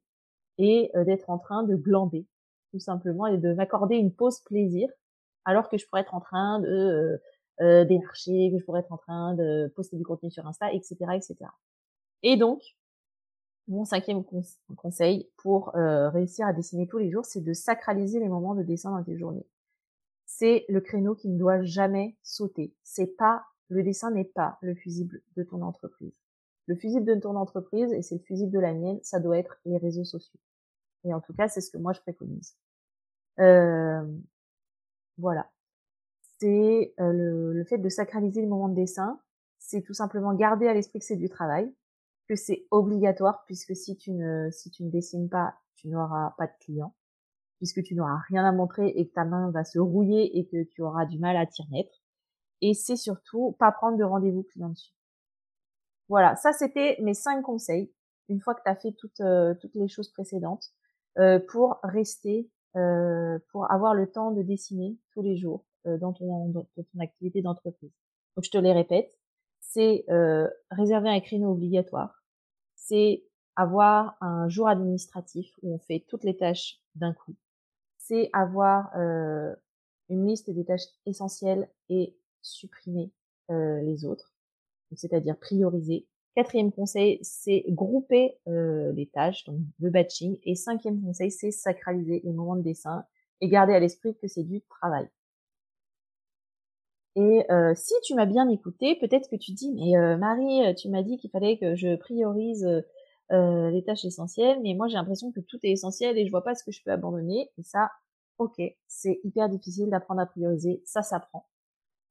et 0.57 0.91
euh, 0.95 1.03
d'être 1.03 1.29
en 1.29 1.37
train 1.37 1.63
de 1.63 1.75
glander 1.75 2.25
tout 2.71 2.79
simplement 2.79 3.27
et 3.27 3.37
de 3.37 3.53
m'accorder 3.53 3.95
une 3.95 4.13
pause 4.13 4.39
plaisir 4.41 4.89
alors 5.45 5.69
que 5.69 5.77
je 5.77 5.87
pourrais 5.87 6.01
être 6.01 6.13
en 6.13 6.19
train 6.19 6.59
de 6.59 6.67
euh, 6.67 7.17
euh, 7.61 7.85
démarcher, 7.85 8.51
que 8.51 8.59
je 8.59 8.65
pourrais 8.65 8.81
être 8.81 8.91
en 8.91 8.97
train 8.97 9.33
de 9.33 9.71
poster 9.75 9.97
du 9.97 10.03
contenu 10.03 10.29
sur 10.29 10.45
Insta, 10.45 10.71
etc., 10.73 10.95
etc. 11.15 11.35
Et 12.21 12.35
donc, 12.35 12.61
mon 13.67 13.85
cinquième 13.85 14.23
conseil 14.75 15.29
pour 15.37 15.75
euh, 15.75 16.09
réussir 16.09 16.45
à 16.45 16.53
dessiner 16.53 16.87
tous 16.87 16.97
les 16.97 17.09
jours, 17.09 17.25
c'est 17.25 17.41
de 17.41 17.53
sacraliser 17.53 18.19
les 18.19 18.29
moments 18.29 18.55
de 18.55 18.63
dessin 18.63 18.91
dans 18.91 19.03
tes 19.03 19.17
journées. 19.17 19.45
C'est 20.25 20.65
le 20.67 20.81
créneau 20.81 21.15
qui 21.15 21.29
ne 21.29 21.37
doit 21.37 21.63
jamais 21.63 22.17
sauter. 22.23 22.73
C'est 22.83 23.15
pas 23.17 23.45
le 23.69 23.83
dessin 23.83 24.11
n'est 24.11 24.23
pas 24.25 24.57
le 24.61 24.75
fusible 24.75 25.21
de 25.35 25.43
ton 25.43 25.61
entreprise. 25.61 26.13
Le 26.67 26.75
fusible 26.75 27.05
de 27.05 27.19
ton 27.19 27.35
entreprise 27.35 27.91
et 27.93 28.01
c'est 28.01 28.15
le 28.15 28.21
fusible 28.21 28.51
de 28.51 28.59
la 28.59 28.73
mienne, 28.73 28.99
ça 29.03 29.19
doit 29.19 29.37
être 29.37 29.59
les 29.65 29.77
réseaux 29.77 30.03
sociaux. 30.03 30.39
Et 31.03 31.13
en 31.13 31.21
tout 31.21 31.33
cas, 31.33 31.47
c'est 31.47 31.61
ce 31.61 31.71
que 31.71 31.77
moi 31.77 31.93
je 31.93 32.01
préconise. 32.01 32.57
Euh, 33.39 34.03
voilà 35.17 35.49
c'est 36.39 36.93
euh, 36.99 37.53
le, 37.53 37.63
fait 37.65 37.77
de 37.77 37.89
sacraliser 37.89 38.41
le 38.41 38.47
moment 38.47 38.69
de 38.69 38.75
dessin. 38.75 39.19
C'est 39.59 39.81
tout 39.81 39.93
simplement 39.93 40.33
garder 40.33 40.67
à 40.67 40.73
l'esprit 40.73 40.99
que 40.99 41.05
c'est 41.05 41.15
du 41.15 41.29
travail, 41.29 41.73
que 42.27 42.35
c'est 42.35 42.65
obligatoire 42.71 43.43
puisque 43.45 43.75
si 43.75 43.97
tu 43.97 44.11
ne 44.11 44.49
si 44.51 44.69
tu 44.69 44.83
ne 44.83 44.89
dessines 44.89 45.29
pas, 45.29 45.55
tu 45.75 45.89
n'auras 45.89 46.35
pas 46.37 46.47
de 46.47 46.53
clients, 46.59 46.95
puisque 47.57 47.83
tu 47.83 47.95
n'auras 47.95 48.19
rien 48.27 48.45
à 48.45 48.51
montrer 48.51 48.87
et 48.89 49.07
que 49.07 49.13
ta 49.13 49.25
main 49.25 49.51
va 49.51 49.63
se 49.63 49.79
rouiller 49.79 50.37
et 50.37 50.45
que 50.45 50.63
tu 50.63 50.81
auras 50.81 51.05
du 51.05 51.19
mal 51.19 51.35
à 51.37 51.45
t'y 51.45 51.63
remettre. 51.63 52.01
Et 52.61 52.73
c'est 52.73 52.95
surtout 52.95 53.55
pas 53.59 53.71
prendre 53.71 53.97
de 53.97 54.03
rendez-vous 54.03 54.43
client 54.43 54.69
dessus. 54.69 54.91
Voilà, 56.09 56.35
ça 56.35 56.53
c'était 56.53 56.97
mes 57.01 57.13
cinq 57.13 57.41
conseils. 57.41 57.91
Une 58.29 58.41
fois 58.41 58.55
que 58.55 58.61
tu 58.63 58.69
as 58.69 58.75
fait 58.75 58.93
toutes 58.93 59.19
euh, 59.21 59.53
toutes 59.55 59.75
les 59.75 59.87
choses 59.87 60.09
précédentes, 60.09 60.65
euh, 61.17 61.39
pour 61.39 61.79
rester, 61.83 62.49
euh, 62.75 63.39
pour 63.51 63.71
avoir 63.71 63.93
le 63.93 64.09
temps 64.09 64.31
de 64.31 64.41
dessiner 64.41 64.97
tous 65.11 65.21
les 65.21 65.37
jours 65.37 65.65
dans 65.85 66.11
ton, 66.11 66.49
dans 66.49 66.67
ton 66.75 66.99
activité 66.99 67.41
d'entreprise. 67.41 67.93
Donc 68.35 68.43
je 68.43 68.49
te 68.51 68.57
les 68.57 68.73
répète, 68.73 69.17
c'est 69.61 70.05
réserver 70.69 71.09
un 71.09 71.21
créneau 71.21 71.51
obligatoire, 71.51 72.25
c'est 72.75 73.23
avoir 73.55 74.17
un 74.19 74.49
jour 74.49 74.67
administratif 74.67 75.49
où 75.61 75.73
on 75.73 75.79
fait 75.79 76.05
toutes 76.09 76.25
les 76.25 76.35
tâches 76.35 76.81
d'un 76.95 77.13
coup, 77.13 77.35
c'est 77.97 78.29
avoir 78.33 78.93
une 80.09 80.27
liste 80.27 80.49
des 80.49 80.65
tâches 80.65 80.89
essentielles 81.05 81.69
et 81.87 82.17
supprimer 82.47 83.11
les 83.49 84.05
autres, 84.05 84.33
c'est-à-dire 84.95 85.37
prioriser. 85.37 86.07
Quatrième 86.35 86.71
conseil, 86.71 87.17
c'est 87.23 87.65
grouper 87.69 88.37
les 88.45 89.09
tâches, 89.11 89.43
donc 89.45 89.59
le 89.79 89.89
batching. 89.89 90.37
Et 90.43 90.55
cinquième 90.55 91.01
conseil, 91.01 91.31
c'est 91.31 91.51
sacraliser 91.51 92.21
les 92.23 92.31
moments 92.31 92.55
de 92.55 92.61
dessin 92.61 93.05
et 93.41 93.47
garder 93.47 93.73
à 93.73 93.79
l'esprit 93.79 94.15
que 94.15 94.27
c'est 94.27 94.43
du 94.43 94.61
travail. 94.61 95.07
Et 97.15 97.47
si 97.75 97.93
tu 98.03 98.13
m'as 98.13 98.27
bien 98.27 98.47
écouté, 98.49 98.95
peut-être 98.95 99.29
que 99.29 99.35
tu 99.35 99.51
dis, 99.51 99.71
mais 99.73 100.17
Marie, 100.17 100.75
tu 100.75 100.89
m'as 100.89 101.01
dit 101.01 101.17
qu'il 101.17 101.31
fallait 101.31 101.57
que 101.57 101.75
je 101.75 101.95
priorise 101.95 102.67
les 103.31 103.83
tâches 103.83 104.05
essentielles, 104.05 104.59
mais 104.61 104.75
moi 104.75 104.87
j'ai 104.87 104.95
l'impression 104.95 105.31
que 105.31 105.39
tout 105.39 105.57
est 105.63 105.71
essentiel 105.71 106.17
et 106.19 106.25
je 106.25 106.31
vois 106.31 106.43
pas 106.43 106.53
ce 106.53 106.63
que 106.63 106.71
je 106.71 106.83
peux 106.83 106.91
abandonner. 106.91 107.49
Et 107.57 107.63
ça, 107.63 107.89
ok, 108.37 108.61
c'est 108.87 109.19
hyper 109.23 109.49
difficile 109.49 109.89
d'apprendre 109.89 110.21
à 110.21 110.27
prioriser, 110.27 110.83
ça 110.85 111.01
s'apprend. 111.01 111.47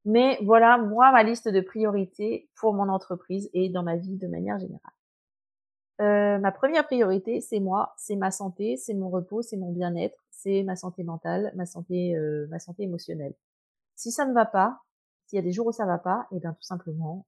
Mais 0.07 0.39
voilà, 0.43 0.79
moi, 0.79 1.11
ma 1.11 1.25
liste 1.25 1.49
de 1.49 1.61
priorités 1.61 2.49
pour 2.55 2.73
mon 2.73 2.89
entreprise 2.89 3.51
et 3.53 3.69
dans 3.69 3.83
ma 3.83 3.97
vie 3.97 4.17
de 4.17 4.29
manière 4.29 4.57
générale. 4.57 4.93
Euh, 6.01 6.39
ma 6.39 6.53
première 6.53 6.87
priorité, 6.87 7.41
c'est 7.41 7.59
moi, 7.59 7.93
c'est 7.97 8.15
ma 8.15 8.31
santé, 8.31 8.77
c'est 8.77 8.95
mon 8.95 9.11
repos, 9.11 9.43
c'est 9.43 9.57
mon 9.57 9.73
bien-être, 9.73 10.25
c'est 10.31 10.63
ma 10.63 10.77
santé 10.77 11.03
mentale, 11.03 11.53
ma 11.57 11.67
santé, 11.67 12.15
euh, 12.17 12.47
ma 12.51 12.61
santé 12.61 12.85
émotionnelle. 12.85 13.35
Si 13.97 14.13
ça 14.13 14.27
ne 14.27 14.33
va 14.33 14.47
pas, 14.47 14.81
s'il 15.27 15.39
y 15.39 15.41
a 15.41 15.43
des 15.43 15.53
jours 15.53 15.67
où 15.67 15.73
ça 15.73 15.87
va 15.87 15.99
pas, 15.99 16.29
et 16.31 16.37
eh 16.37 16.41
bien 16.41 16.53
tout 16.53 16.63
simplement, 16.63 17.27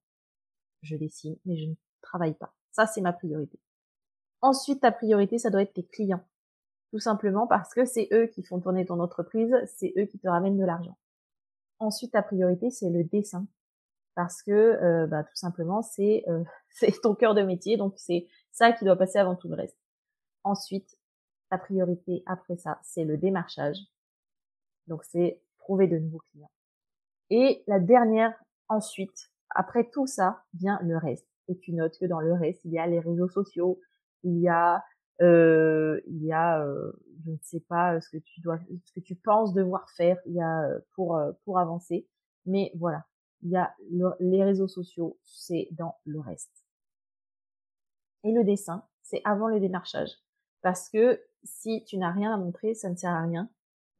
je 0.82 0.96
dessine, 0.96 1.36
mais 1.46 1.56
je 1.56 1.66
ne 1.66 1.74
travaille 2.00 2.34
pas. 2.34 2.54
Ça, 2.70 2.86
c'est 2.86 3.00
ma 3.00 3.12
priorité. 3.12 3.58
Ensuite, 4.40 4.82
ta 4.82 4.92
priorité, 4.92 5.38
ça 5.38 5.50
doit 5.50 5.62
être 5.62 5.74
tes 5.74 5.84
clients. 5.84 6.24
Tout 6.92 7.00
simplement 7.00 7.48
parce 7.48 7.74
que 7.74 7.84
c'est 7.84 8.08
eux 8.12 8.26
qui 8.26 8.44
font 8.44 8.60
tourner 8.60 8.86
ton 8.86 9.00
entreprise, 9.00 9.52
c'est 9.66 9.92
eux 9.98 10.04
qui 10.04 10.20
te 10.20 10.28
ramènent 10.28 10.58
de 10.58 10.64
l'argent. 10.64 10.96
Ensuite, 11.78 12.12
ta 12.12 12.22
priorité, 12.22 12.70
c'est 12.70 12.90
le 12.90 13.04
dessin. 13.04 13.46
Parce 14.14 14.42
que, 14.42 14.50
euh, 14.50 15.06
bah, 15.06 15.22
tout 15.22 15.36
simplement, 15.36 15.82
c'est 15.82 16.24
euh, 16.28 16.42
ton 17.02 17.14
cœur 17.14 17.34
de 17.34 17.42
métier, 17.42 17.76
donc 17.76 17.94
c'est 17.96 18.26
ça 18.50 18.72
qui 18.72 18.84
doit 18.84 18.96
passer 18.96 19.18
avant 19.18 19.36
tout 19.36 19.48
le 19.48 19.54
reste. 19.54 19.78
Ensuite, 20.42 20.98
ta 21.50 21.58
priorité 21.58 22.22
après 22.26 22.56
ça, 22.56 22.80
c'est 22.82 23.04
le 23.04 23.16
démarchage. 23.16 23.78
Donc 24.86 25.04
c'est 25.04 25.40
trouver 25.58 25.86
de 25.86 25.98
nouveaux 25.98 26.22
clients. 26.32 26.50
Et 27.30 27.62
la 27.66 27.78
dernière, 27.78 28.34
ensuite, 28.68 29.30
après 29.50 29.88
tout 29.90 30.06
ça, 30.06 30.42
vient 30.54 30.78
le 30.82 30.96
reste. 30.96 31.28
Et 31.48 31.58
tu 31.58 31.72
notes 31.72 31.98
que 31.98 32.06
dans 32.06 32.20
le 32.20 32.32
reste, 32.32 32.64
il 32.64 32.72
y 32.72 32.78
a 32.78 32.86
les 32.86 33.00
réseaux 33.00 33.28
sociaux, 33.28 33.80
il 34.22 34.38
y 34.40 34.48
a 34.48 34.82
euh, 35.20 36.00
il 36.06 36.24
y 36.24 36.32
a 36.32 36.64
euh, 36.64 36.92
je 37.24 37.30
ne 37.30 37.38
sais 37.42 37.60
pas 37.60 38.00
ce 38.00 38.08
que 38.08 38.18
tu 38.18 38.40
dois 38.40 38.58
ce 38.84 38.92
que 38.92 39.00
tu 39.00 39.14
penses 39.14 39.52
devoir 39.52 39.90
faire 39.90 40.18
il 40.26 40.34
y 40.34 40.40
a 40.40 40.62
euh, 40.62 40.78
pour 40.94 41.16
euh, 41.16 41.32
pour 41.44 41.58
avancer. 41.58 42.06
Mais 42.46 42.72
voilà 42.76 43.04
il 43.42 43.50
y 43.50 43.56
a 43.56 43.74
les 44.20 44.42
réseaux 44.42 44.68
sociaux 44.68 45.18
c'est 45.24 45.68
dans 45.72 45.96
le 46.04 46.20
reste. 46.20 46.64
Et 48.24 48.32
le 48.32 48.44
dessin 48.44 48.84
c'est 49.02 49.22
avant 49.24 49.48
le 49.48 49.60
démarchage. 49.60 50.10
Parce 50.62 50.88
que 50.88 51.20
si 51.44 51.84
tu 51.84 51.98
n'as 51.98 52.12
rien 52.12 52.32
à 52.32 52.36
montrer 52.36 52.74
ça 52.74 52.90
ne 52.90 52.96
sert 52.96 53.12
à 53.12 53.22
rien 53.22 53.50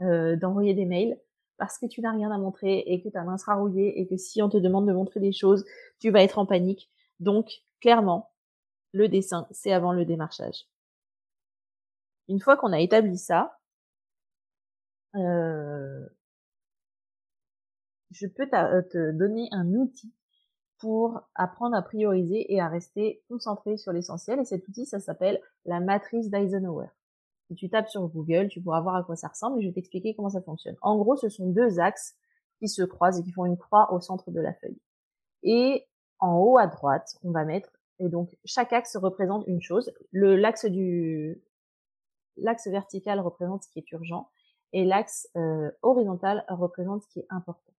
euh, 0.03 0.37
d'envoyer 0.37 0.75
des 0.75 0.87
mails. 0.87 1.21
Parce 1.57 1.77
que 1.77 1.87
tu 1.87 2.01
n'as 2.01 2.13
rien 2.13 2.31
à 2.31 2.39
montrer 2.39 2.85
et 2.87 3.03
que 3.03 3.09
ta 3.09 3.25
main 3.25 3.37
sera 3.37 3.57
rouillée 3.57 4.01
et 4.01 4.07
que 4.07 4.17
si 4.17 4.41
on 4.43 4.49
te 4.49 4.57
demande 4.57 4.87
de 4.87 4.93
montrer 4.93 5.19
des 5.21 5.33
choses 5.33 5.65
tu 5.99 6.11
vas 6.11 6.23
être 6.23 6.39
en 6.39 6.47
panique. 6.47 6.91
Donc 7.21 7.63
clairement 7.81 8.31
le 8.93 9.09
dessin 9.09 9.47
c'est 9.51 9.73
avant 9.73 9.93
le 9.93 10.05
démarchage 10.05 10.67
une 12.29 12.41
fois 12.41 12.57
qu'on 12.57 12.73
a 12.73 12.81
établi 12.81 13.19
ça, 13.19 13.59
euh, 15.15 16.07
je 18.11 18.27
peux 18.27 18.49
euh, 18.53 18.83
te 18.83 19.13
donner 19.13 19.49
un 19.53 19.67
outil 19.75 20.13
pour 20.79 21.21
apprendre 21.35 21.77
à 21.77 21.83
prioriser 21.83 22.53
et 22.53 22.61
à 22.61 22.69
rester 22.69 23.23
concentré 23.29 23.77
sur 23.77 23.93
l'essentiel. 23.93 24.39
Et 24.41 24.45
cet 24.45 24.67
outil, 24.69 24.87
ça 24.87 25.01
s'appelle 25.01 25.41
la 25.65 25.81
matrice 25.81 26.31
d'Eisenhower. 26.31 26.89
Si 27.49 27.55
tu 27.55 27.69
tapes 27.71 27.89
sur 27.89 28.07
Google, 28.09 28.49
tu 28.49 28.61
pourras 28.61 28.81
voir 28.81 28.95
à 28.97 29.03
quoi 29.03 29.17
ça 29.17 29.29
ressemble 29.29 29.59
et 29.59 29.63
je 29.63 29.69
vais 29.69 29.75
t'expliquer 29.75 30.15
comment 30.15 30.29
ça 30.29 30.43
fonctionne. 30.43 30.77
En 30.83 30.97
gros, 30.99 31.17
ce 31.17 31.29
sont 31.29 31.49
deux 31.49 31.81
axes 31.81 32.15
qui 32.59 32.69
se 32.69 32.83
croisent 32.83 33.21
et 33.21 33.23
qui 33.23 33.33
font 33.33 33.47
une 33.47 33.57
croix 33.57 33.93
au 33.93 34.01
centre 34.01 34.31
de 34.31 34.41
la 34.41 34.53
feuille. 34.53 34.79
Et 35.43 35.87
en 36.19 36.37
haut 36.37 36.59
à 36.59 36.67
droite, 36.67 37.17
on 37.23 37.31
va 37.31 37.45
mettre, 37.45 37.71
et 38.01 38.09
donc 38.09 38.37
chaque 38.45 38.73
axe 38.73 38.97
représente 38.97 39.47
une 39.47 39.63
chose. 39.63 39.93
L'axe 40.13 40.67
du 40.67 41.41
l'axe 42.41 42.67
vertical 42.69 43.21
représente 43.21 43.65
ce 43.65 43.69
qui 43.69 43.79
est 43.79 43.93
urgent 43.93 44.31
et 44.73 44.85
l'axe 44.85 45.29
euh, 45.37 45.71
horizontal 45.83 46.45
représente 46.49 47.03
ce 47.03 47.09
qui 47.09 47.21
est 47.21 47.27
important. 47.31 47.73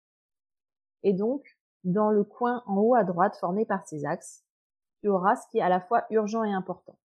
Et 1.04 1.13
donc, 1.13 1.58
dans 1.84 2.12
le 2.12 2.24
coin 2.24 2.63
en 2.65 2.78
haut 2.78 2.95
à 2.95 3.04
droite 3.04 3.38
formé 3.38 3.65
par 3.65 3.86
ces 3.88 4.06
axes, 4.06 4.43
tu 5.02 5.08
auras 5.08 5.36
ce 5.36 5.48
qui 5.48 5.60
est 5.60 5.62
à 5.62 5.69
la 5.69 5.80
fois 5.80 6.06
urgent 6.10 6.43
et 6.43 6.52
important. 6.52 6.98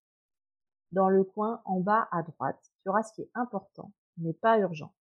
Dans 0.93 1.09
le 1.09 1.25
coin 1.25 1.61
en 1.65 1.81
bas 1.81 2.09
à 2.13 2.23
droite, 2.23 2.73
tu 2.83 2.89
auras 2.89 3.03
ce 3.03 3.13
qui 3.13 3.23
est 3.23 3.31
important, 3.35 3.93
mais 4.17 4.33
pas 4.33 4.59
urgent. 4.59 4.93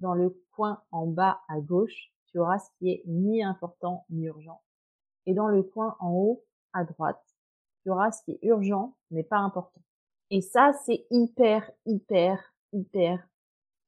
Dans 0.00 0.14
le 0.14 0.30
coin 0.52 0.82
en 0.90 1.06
bas 1.06 1.40
à 1.48 1.60
gauche, 1.60 2.12
tu 2.26 2.38
auras 2.38 2.58
ce 2.58 2.68
qui 2.78 2.90
est 2.90 3.02
ni 3.06 3.42
important 3.42 4.04
ni 4.10 4.24
urgent. 4.24 4.62
Et 5.26 5.34
dans 5.34 5.48
le 5.48 5.62
coin 5.62 5.96
en 6.00 6.10
haut 6.10 6.44
à 6.72 6.84
droite, 6.84 7.22
tu 7.82 7.90
auras 7.90 8.10
ce 8.12 8.22
qui 8.22 8.32
est 8.32 8.38
urgent, 8.42 8.96
mais 9.10 9.22
pas 9.22 9.38
important. 9.38 9.80
Et 10.34 10.40
ça, 10.40 10.72
c'est 10.86 11.04
hyper, 11.10 11.70
hyper, 11.84 12.42
hyper 12.72 13.28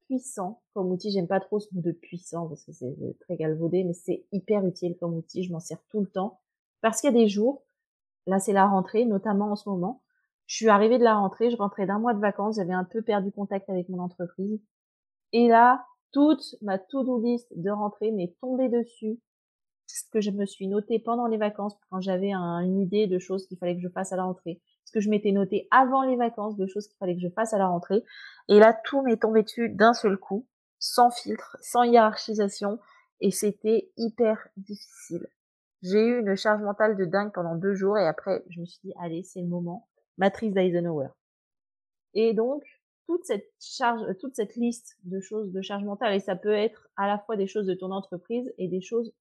puissant 0.04 0.60
comme 0.74 0.90
outil. 0.90 1.10
J'aime 1.10 1.26
pas 1.26 1.40
trop 1.40 1.58
ce 1.58 1.74
mot 1.74 1.80
de 1.80 1.90
puissant 1.90 2.46
parce 2.46 2.66
que 2.66 2.72
c'est 2.72 2.94
très 3.20 3.36
galvaudé, 3.36 3.82
mais 3.82 3.94
c'est 3.94 4.26
hyper 4.30 4.62
utile 4.66 4.94
comme 5.00 5.14
outil. 5.14 5.42
Je 5.42 5.50
m'en 5.50 5.58
sers 5.58 5.82
tout 5.88 6.00
le 6.00 6.06
temps. 6.06 6.42
Parce 6.82 7.00
qu'il 7.00 7.10
y 7.10 7.16
a 7.16 7.18
des 7.18 7.28
jours, 7.28 7.64
là 8.26 8.40
c'est 8.40 8.52
la 8.52 8.66
rentrée, 8.66 9.06
notamment 9.06 9.52
en 9.52 9.56
ce 9.56 9.66
moment. 9.70 10.02
Je 10.46 10.56
suis 10.56 10.68
arrivée 10.68 10.98
de 10.98 11.02
la 11.02 11.14
rentrée, 11.14 11.50
je 11.50 11.56
rentrais 11.56 11.86
d'un 11.86 11.98
mois 11.98 12.12
de 12.12 12.20
vacances, 12.20 12.56
j'avais 12.56 12.74
un 12.74 12.84
peu 12.84 13.00
perdu 13.00 13.32
contact 13.32 13.70
avec 13.70 13.88
mon 13.88 14.00
entreprise. 14.00 14.60
Et 15.32 15.48
là, 15.48 15.86
toute 16.12 16.56
ma 16.60 16.78
to-do 16.78 17.22
list 17.22 17.50
de 17.56 17.70
rentrée 17.70 18.12
m'est 18.12 18.36
tombée 18.42 18.68
dessus. 18.68 19.18
Ce 19.86 20.02
que 20.12 20.20
je 20.20 20.30
me 20.30 20.44
suis 20.44 20.68
noté 20.68 20.98
pendant 20.98 21.26
les 21.26 21.38
vacances 21.38 21.74
quand 21.88 22.02
j'avais 22.02 22.34
une 22.34 22.80
idée 22.82 23.06
de 23.06 23.18
choses 23.18 23.46
qu'il 23.46 23.56
fallait 23.56 23.76
que 23.76 23.80
je 23.80 23.88
fasse 23.88 24.12
à 24.12 24.16
la 24.16 24.24
rentrée 24.24 24.60
que 24.94 25.00
je 25.00 25.10
m'étais 25.10 25.32
noté 25.32 25.66
avant 25.72 26.04
les 26.04 26.16
vacances 26.16 26.56
de 26.56 26.66
choses 26.66 26.86
qu'il 26.86 26.96
fallait 26.98 27.16
que 27.16 27.20
je 27.20 27.28
fasse 27.28 27.52
à 27.52 27.58
la 27.58 27.66
rentrée. 27.66 28.04
Et 28.48 28.60
là, 28.60 28.72
tout 28.84 29.02
m'est 29.02 29.20
tombé 29.20 29.42
dessus 29.42 29.68
d'un 29.68 29.92
seul 29.92 30.16
coup, 30.16 30.46
sans 30.78 31.10
filtre, 31.10 31.56
sans 31.60 31.82
hiérarchisation, 31.82 32.78
et 33.20 33.32
c'était 33.32 33.90
hyper 33.96 34.48
difficile. 34.56 35.26
J'ai 35.82 36.06
eu 36.06 36.20
une 36.20 36.36
charge 36.36 36.62
mentale 36.62 36.96
de 36.96 37.04
dingue 37.04 37.32
pendant 37.32 37.56
deux 37.56 37.74
jours, 37.74 37.98
et 37.98 38.06
après, 38.06 38.44
je 38.48 38.60
me 38.60 38.66
suis 38.66 38.80
dit, 38.84 38.92
allez, 39.00 39.24
c'est 39.24 39.40
le 39.40 39.48
moment. 39.48 39.88
Matrice 40.16 40.54
d'Eisenhower. 40.54 41.08
Et 42.14 42.32
donc, 42.32 42.62
toute 43.06 43.24
cette 43.24 43.50
charge, 43.60 44.02
toute 44.20 44.36
cette 44.36 44.54
liste 44.54 44.96
de 45.02 45.20
choses 45.20 45.52
de 45.52 45.60
charge 45.60 45.84
mentale, 45.84 46.14
et 46.14 46.20
ça 46.20 46.36
peut 46.36 46.52
être 46.52 46.88
à 46.96 47.08
la 47.08 47.18
fois 47.18 47.36
des 47.36 47.48
choses 47.48 47.66
de 47.66 47.74
ton 47.74 47.90
entreprise 47.90 48.52
et 48.58 48.68
des 48.68 48.80
choses 48.80 49.12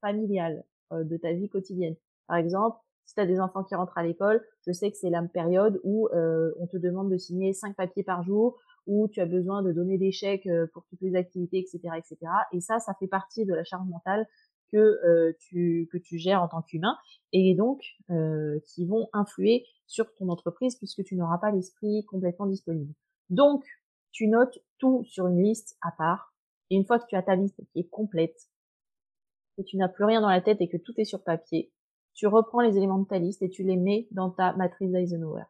familiales, 0.00 0.64
euh, 0.92 1.04
de 1.04 1.16
ta 1.16 1.32
vie 1.32 1.48
quotidienne. 1.48 1.94
Par 2.26 2.36
exemple, 2.36 2.78
si 3.10 3.16
tu 3.16 3.20
as 3.20 3.26
des 3.26 3.40
enfants 3.40 3.64
qui 3.64 3.74
rentrent 3.74 3.98
à 3.98 4.04
l'école, 4.04 4.40
je 4.64 4.70
sais 4.70 4.88
que 4.88 4.96
c'est 4.96 5.10
la 5.10 5.20
période 5.22 5.80
où 5.82 6.06
euh, 6.14 6.52
on 6.60 6.68
te 6.68 6.76
demande 6.76 7.10
de 7.10 7.16
signer 7.16 7.52
cinq 7.52 7.74
papiers 7.74 8.04
par 8.04 8.22
jour, 8.22 8.56
où 8.86 9.08
tu 9.08 9.20
as 9.20 9.26
besoin 9.26 9.64
de 9.64 9.72
donner 9.72 9.98
des 9.98 10.12
chèques 10.12 10.46
euh, 10.46 10.68
pour 10.72 10.84
toutes 10.86 11.00
les 11.00 11.16
activités, 11.16 11.58
etc., 11.58 11.80
etc. 11.98 12.18
Et 12.52 12.60
ça, 12.60 12.78
ça 12.78 12.94
fait 13.00 13.08
partie 13.08 13.44
de 13.44 13.52
la 13.52 13.64
charge 13.64 13.88
mentale 13.88 14.28
que 14.70 14.76
euh, 14.76 15.32
tu 15.40 15.88
que 15.90 15.98
tu 15.98 16.18
gères 16.18 16.40
en 16.40 16.46
tant 16.46 16.62
qu'humain 16.62 16.96
et 17.32 17.56
donc 17.56 17.82
qui 18.64 18.86
vont 18.86 19.08
influer 19.12 19.66
sur 19.88 20.14
ton 20.14 20.28
entreprise 20.28 20.76
puisque 20.76 21.02
tu 21.02 21.16
n'auras 21.16 21.38
pas 21.38 21.50
l'esprit 21.50 22.04
complètement 22.04 22.46
disponible. 22.46 22.94
Donc, 23.28 23.64
tu 24.12 24.28
notes 24.28 24.60
tout 24.78 25.02
sur 25.02 25.26
une 25.26 25.42
liste 25.42 25.76
à 25.82 25.90
part 25.98 26.32
et 26.70 26.76
une 26.76 26.84
fois 26.84 27.00
que 27.00 27.06
tu 27.08 27.16
as 27.16 27.22
ta 27.22 27.34
liste 27.34 27.60
qui 27.72 27.80
est 27.80 27.88
complète, 27.88 28.38
que 29.56 29.62
tu 29.62 29.76
n'as 29.78 29.88
plus 29.88 30.04
rien 30.04 30.20
dans 30.20 30.30
la 30.30 30.40
tête 30.40 30.60
et 30.60 30.68
que 30.68 30.76
tout 30.76 30.94
est 30.96 31.04
sur 31.04 31.24
papier, 31.24 31.72
tu 32.14 32.26
reprends 32.26 32.60
les 32.60 32.76
éléments 32.76 32.98
de 32.98 33.06
ta 33.06 33.18
liste 33.18 33.42
et 33.42 33.50
tu 33.50 33.62
les 33.62 33.76
mets 33.76 34.08
dans 34.10 34.30
ta 34.30 34.52
matrice 34.54 34.90
d'Eisenhower. 34.90 35.44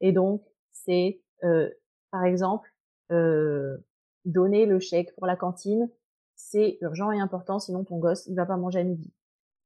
Et 0.00 0.12
donc, 0.12 0.42
c'est, 0.72 1.20
euh, 1.44 1.68
par 2.10 2.24
exemple, 2.24 2.72
euh, 3.10 3.76
donner 4.24 4.66
le 4.66 4.78
chèque 4.80 5.14
pour 5.16 5.26
la 5.26 5.36
cantine, 5.36 5.90
c'est 6.34 6.78
urgent 6.80 7.10
et 7.10 7.20
important, 7.20 7.58
sinon 7.58 7.84
ton 7.84 7.98
gosse, 7.98 8.26
il 8.26 8.36
va 8.36 8.46
pas 8.46 8.56
manger 8.56 8.80
à 8.80 8.84
midi. 8.84 9.12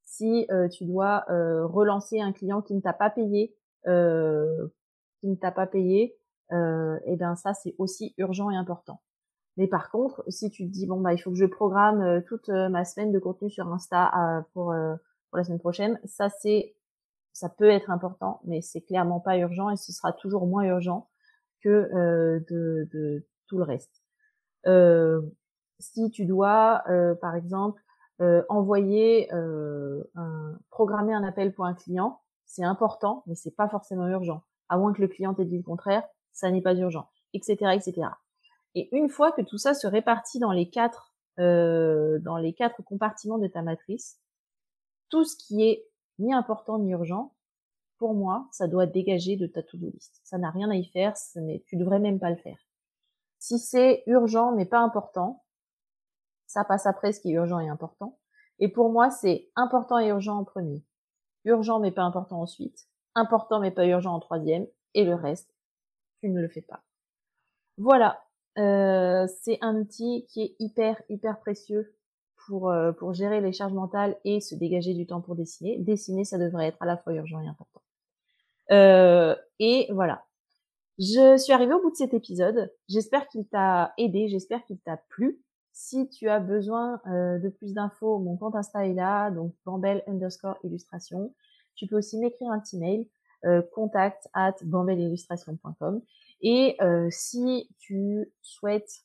Si 0.05 0.47
euh, 0.51 0.69
tu 0.69 0.85
dois 0.85 1.25
relancer 1.29 2.21
un 2.21 2.33
client 2.33 2.63
qui 2.63 2.75
ne 2.75 2.81
t'a 2.81 2.93
pas 2.93 3.11
payé, 3.11 3.55
qui 3.85 3.91
ne 3.91 5.35
t'a 5.41 5.53
pas 5.53 5.67
payé, 5.67 6.17
et 6.51 6.57
eh 7.07 7.17
ben 7.17 7.35
ça, 7.35 7.55
c'est 7.55 7.75
aussi 7.79 8.15
urgent 8.19 8.51
et 8.51 8.57
important. 8.57 9.01
Mais 9.57 9.67
par 9.67 9.91
contre, 9.91 10.23
si 10.29 10.51
tu 10.51 10.67
te 10.67 10.71
dis 10.71 10.87
bon 10.87 11.01
bah 11.01 11.15
il 11.15 11.19
faut 11.19 11.31
que 11.31 11.37
je 11.37 11.47
programme 11.47 12.23
toute 12.27 12.49
ma 12.49 12.85
semaine 12.85 13.11
de 13.11 13.19
contenu 13.19 13.51
sur 13.51 13.73
Insta 13.73 14.45
pour 14.53 14.75
pour 15.33 15.39
la 15.39 15.45
semaine 15.45 15.59
prochaine. 15.59 15.99
Ça, 16.05 16.29
c'est, 16.29 16.77
ça 17.33 17.49
peut 17.49 17.71
être 17.71 17.91
important, 17.91 18.43
mais 18.45 18.61
c'est 18.61 18.83
clairement 18.83 19.19
pas 19.19 19.39
urgent 19.39 19.71
et 19.71 19.77
ce 19.77 19.91
sera 19.91 20.13
toujours 20.13 20.47
moins 20.47 20.65
urgent 20.65 21.09
que 21.63 21.71
euh, 21.71 22.41
de, 22.51 22.87
de, 22.93 23.27
tout 23.49 23.57
le 23.57 23.65
reste. 23.65 24.03
Euh, 24.67 25.23
si 25.79 26.11
tu 26.11 26.27
dois, 26.27 26.83
euh, 26.91 27.15
par 27.15 27.35
exemple, 27.35 27.81
euh, 28.21 28.43
envoyer, 28.51 29.33
euh, 29.33 30.05
un, 30.17 30.59
programmer 30.71 31.15
un 31.15 31.25
appel 31.25 31.55
pour 31.55 31.65
un 31.65 31.73
client, 31.73 32.21
c'est 32.45 32.63
important, 32.63 33.23
mais 33.27 33.35
c'est 33.35 33.57
pas 33.57 33.71
forcément 33.71 34.07
urgent. 34.09 34.43
À 34.69 34.77
moins 34.77 34.93
que 34.93 35.01
le 35.01 35.09
client 35.09 35.33
t'ait 35.33 35.47
dit 35.47 35.57
le 35.57 35.63
contraire, 35.63 36.03
ça 36.35 36.51
n'est 36.51 36.61
pas 36.61 36.75
urgent, 36.75 37.09
etc., 37.33 37.73
etc. 37.75 38.09
Et 38.75 38.95
une 38.95 39.09
fois 39.09 39.33
que 39.33 39.41
tout 39.41 39.57
ça 39.57 39.73
se 39.73 39.87
répartit 39.87 40.41
dans 40.41 40.53
les 40.53 40.69
quatre, 40.69 41.15
euh, 41.39 42.19
dans 42.19 42.37
les 42.37 42.53
quatre 42.53 42.83
compartiments 42.83 43.39
de 43.39 43.47
ta 43.47 43.63
matrice, 43.63 44.19
tout 45.13 45.25
ce 45.25 45.37
qui 45.37 45.63
est 45.63 45.87
ni 46.19 46.33
important 46.33 46.79
ni 46.79 46.91
urgent, 46.91 47.35
pour 47.99 48.15
moi, 48.15 48.49
ça 48.51 48.67
doit 48.67 48.87
dégager 48.87 49.37
de 49.37 49.47
ta 49.47 49.63
to-do 49.63 49.91
list. 49.91 50.21
Ça 50.25 50.39
n'a 50.39 50.51
rien 50.51 50.71
à 50.71 50.75
y 50.75 50.85
faire, 50.87 51.15
tu 51.67 51.77
devrais 51.77 52.01
même 52.01 52.19
pas 52.19 52.31
le 52.31 52.37
faire. 52.37 52.59
Si 53.39 53.59
c'est 53.59 54.03
urgent 54.07 54.53
mais 54.53 54.65
pas 54.65 54.81
important, 54.81 55.45
ça 56.47 56.65
passe 56.65 56.87
après 56.87 57.13
ce 57.13 57.21
qui 57.21 57.31
est 57.31 57.35
urgent 57.35 57.61
et 57.61 57.69
important. 57.69 58.19
Et 58.59 58.69
pour 58.69 58.91
moi, 58.91 59.11
c'est 59.11 59.51
important 59.55 59.99
et 59.99 60.09
urgent 60.09 60.39
en 60.39 60.45
premier. 60.45 60.83
Urgent 61.45 61.79
mais 61.79 61.93
pas 61.93 62.03
important 62.03 62.41
ensuite. 62.41 62.89
Important 63.15 63.61
mais 63.61 63.71
pas 63.71 63.87
urgent 63.87 64.15
en 64.15 64.21
troisième. 64.21 64.67
Et 64.95 65.05
le 65.05 65.15
reste, 65.15 65.55
tu 66.21 66.31
ne 66.31 66.41
le 66.41 66.49
fais 66.49 66.63
pas. 66.63 66.83
Voilà. 67.77 68.23
Euh, 68.59 69.27
c'est 69.43 69.59
un 69.61 69.77
outil 69.77 70.27
qui 70.29 70.43
est 70.43 70.57
hyper, 70.59 71.03
hyper 71.09 71.39
précieux 71.41 71.95
pour, 72.47 72.71
euh, 72.71 72.93
pour 72.93 73.13
gérer 73.13 73.41
les 73.41 73.53
charges 73.53 73.73
mentales 73.73 74.17
et 74.25 74.41
se 74.41 74.55
dégager 74.55 74.95
du 74.95 75.07
temps 75.07 75.21
pour 75.21 75.35
dessiner. 75.35 75.79
Dessiner, 75.79 76.25
ça 76.25 76.39
devrait 76.39 76.69
être 76.69 76.81
à 76.81 76.87
la 76.87 76.97
fois 76.97 77.15
urgent 77.15 77.41
et 77.41 77.49
important. 77.49 77.83
Euh, 78.71 79.35
et 79.59 79.89
voilà. 79.93 80.25
Je 80.99 81.37
suis 81.39 81.53
arrivée 81.53 81.75
au 81.75 81.81
bout 81.81 81.91
de 81.91 81.97
cet 81.97 82.15
épisode. 82.15 82.73
J'espère 82.89 83.27
qu'il 83.29 83.47
t'a 83.47 83.93
aidé, 83.99 84.29
j'espère 84.29 84.65
qu'il 84.65 84.79
t'a 84.79 84.99
plu. 85.09 85.41
Si 85.73 86.09
tu 86.11 86.29
as 86.29 86.39
besoin 86.39 87.01
euh, 87.07 87.39
de 87.39 87.49
plus 87.49 87.73
d'infos, 87.73 88.19
mon 88.19 88.37
compte 88.37 88.55
Insta 88.55 88.87
est 88.87 88.93
là, 88.93 89.31
donc 89.31 89.55
bambel 89.65 90.03
underscore 90.07 90.59
illustration. 90.65 91.35
Tu 91.75 91.87
peux 91.87 91.97
aussi 91.97 92.19
m'écrire 92.19 92.51
un 92.51 92.61
petit 92.61 92.79
mail, 92.79 93.07
contact 93.73 94.29
at 94.35 94.55
bambelillustration.com. 94.63 96.03
Et 96.43 96.77
si 97.11 97.69
tu 97.79 98.31
souhaites 98.43 99.03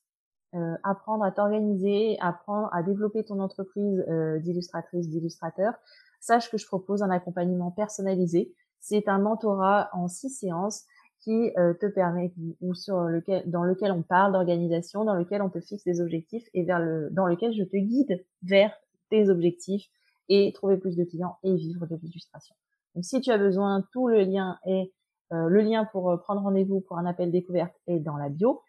euh, 0.55 0.75
apprendre 0.83 1.25
à 1.25 1.31
t'organiser, 1.31 2.17
apprendre 2.21 2.69
à 2.71 2.81
développer 2.81 3.25
ton 3.25 3.41
entreprise 3.41 4.05
euh, 4.07 4.39
d'illustratrice, 4.39 5.09
d'illustrateur, 5.09 5.73
sache 6.21 6.49
que 6.49 6.57
je 6.57 6.65
propose 6.65 7.03
un 7.03 7.09
accompagnement 7.09 7.69
personnalisé. 7.69 8.53
C'est 8.79 9.09
un 9.09 9.19
mentorat 9.19 9.89
en 9.91 10.07
six 10.07 10.29
séances 10.29 10.85
qui 11.19 11.51
euh, 11.57 11.73
te 11.73 11.85
permet 11.85 12.33
ou 12.61 12.73
sur 12.73 13.01
lequel 13.01 13.43
dans 13.49 13.63
lequel 13.63 13.91
on 13.91 14.03
parle 14.03 14.31
d'organisation, 14.31 15.03
dans 15.03 15.15
lequel 15.15 15.41
on 15.41 15.49
te 15.49 15.59
fixe 15.59 15.83
des 15.83 15.99
objectifs 15.99 16.47
et 16.53 16.63
vers 16.63 16.79
le 16.79 17.09
dans 17.11 17.25
lequel 17.25 17.51
je 17.53 17.63
te 17.63 17.75
guide 17.75 18.25
vers 18.43 18.71
tes 19.09 19.29
objectifs 19.29 19.89
et 20.29 20.53
trouver 20.53 20.77
plus 20.77 20.95
de 20.95 21.03
clients 21.03 21.39
et 21.43 21.55
vivre 21.55 21.87
de 21.87 21.97
l'illustration. 21.97 22.55
Donc 22.95 23.03
si 23.03 23.19
tu 23.19 23.31
as 23.31 23.37
besoin, 23.37 23.83
tout 23.91 24.07
le 24.07 24.21
lien 24.21 24.59
est 24.65 24.93
le 25.29 25.59
lien 25.59 25.83
pour 25.83 26.17
prendre 26.21 26.41
rendez-vous 26.41 26.79
pour 26.79 26.97
un 26.97 27.05
appel 27.05 27.31
découverte 27.31 27.75
est 27.87 27.99
dans 27.99 28.15
la 28.15 28.29
bio. 28.29 28.61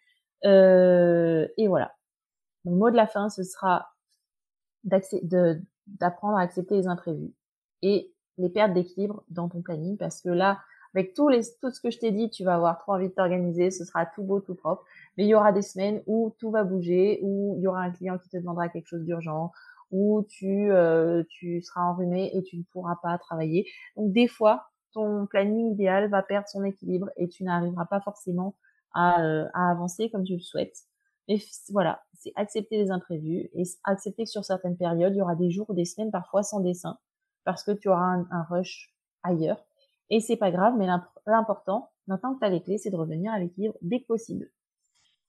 Et 0.44 1.68
voilà. 1.68 1.94
Mon 2.64 2.76
mot 2.76 2.90
de 2.90 2.96
la 2.96 3.06
fin, 3.06 3.28
ce 3.28 3.42
sera 3.42 3.94
d'apprendre 4.84 6.36
à 6.36 6.42
accepter 6.42 6.76
les 6.76 6.86
imprévus 6.86 7.32
et 7.82 8.12
les 8.36 8.48
pertes 8.48 8.72
d'équilibre 8.72 9.24
dans 9.28 9.48
ton 9.48 9.62
planning 9.62 9.96
parce 9.96 10.20
que 10.20 10.28
là, 10.28 10.58
avec 10.94 11.16
les, 11.30 11.42
tout 11.60 11.70
ce 11.70 11.80
que 11.80 11.90
je 11.90 11.98
t'ai 11.98 12.10
dit, 12.10 12.30
tu 12.30 12.44
vas 12.44 12.54
avoir 12.54 12.78
trop 12.78 12.92
envie 12.94 13.08
de 13.08 13.12
t'organiser, 13.12 13.70
ce 13.70 13.84
sera 13.84 14.06
tout 14.06 14.22
beau, 14.22 14.40
tout 14.40 14.54
propre. 14.54 14.84
Mais 15.16 15.24
il 15.24 15.28
y 15.28 15.34
aura 15.34 15.52
des 15.52 15.62
semaines 15.62 16.02
où 16.06 16.34
tout 16.38 16.50
va 16.50 16.64
bouger, 16.64 17.20
où 17.22 17.54
il 17.58 17.62
y 17.62 17.66
aura 17.66 17.82
un 17.82 17.90
client 17.90 18.18
qui 18.18 18.28
te 18.28 18.36
demandera 18.36 18.68
quelque 18.68 18.86
chose 18.86 19.04
d'urgent, 19.04 19.52
où 19.90 20.24
tu, 20.28 20.70
euh, 20.70 21.22
tu 21.28 21.62
seras 21.62 21.82
enrhumé 21.82 22.30
et 22.34 22.42
tu 22.42 22.56
ne 22.56 22.62
pourras 22.72 22.96
pas 23.02 23.16
travailler. 23.18 23.66
Donc 23.96 24.12
des 24.12 24.28
fois, 24.28 24.70
ton 24.92 25.26
planning 25.26 25.72
idéal 25.72 26.08
va 26.08 26.22
perdre 26.22 26.48
son 26.48 26.64
équilibre 26.64 27.10
et 27.16 27.28
tu 27.28 27.44
n'arriveras 27.44 27.86
pas 27.86 28.00
forcément 28.00 28.54
à, 28.94 29.22
euh, 29.22 29.46
à 29.54 29.70
avancer 29.70 30.10
comme 30.10 30.24
tu 30.24 30.34
le 30.34 30.40
souhaites. 30.40 30.84
Mais 31.28 31.38
voilà, 31.70 32.02
c'est 32.14 32.32
accepter 32.36 32.78
les 32.78 32.90
imprévus 32.90 33.50
et 33.54 33.64
accepter 33.84 34.24
que 34.24 34.30
sur 34.30 34.44
certaines 34.44 34.76
périodes, 34.76 35.14
il 35.14 35.18
y 35.18 35.22
aura 35.22 35.36
des 35.36 35.50
jours 35.50 35.68
ou 35.68 35.74
des 35.74 35.84
semaines 35.84 36.10
parfois 36.10 36.42
sans 36.42 36.60
dessin 36.60 36.98
parce 37.44 37.62
que 37.62 37.72
tu 37.72 37.88
auras 37.88 38.24
un, 38.30 38.42
rush 38.48 38.94
ailleurs 39.22 39.62
et 40.10 40.20
c'est 40.20 40.36
pas 40.36 40.50
grave, 40.50 40.74
mais 40.78 40.86
l'important, 41.26 41.90
maintenant 42.06 42.34
que 42.34 42.40
tu 42.40 42.46
as 42.46 42.48
les 42.48 42.62
clés, 42.62 42.78
c'est 42.78 42.90
de 42.90 42.96
revenir 42.96 43.30
à 43.32 43.38
l'équilibre 43.38 43.76
dès 43.82 44.00
que 44.00 44.06
possible. 44.06 44.50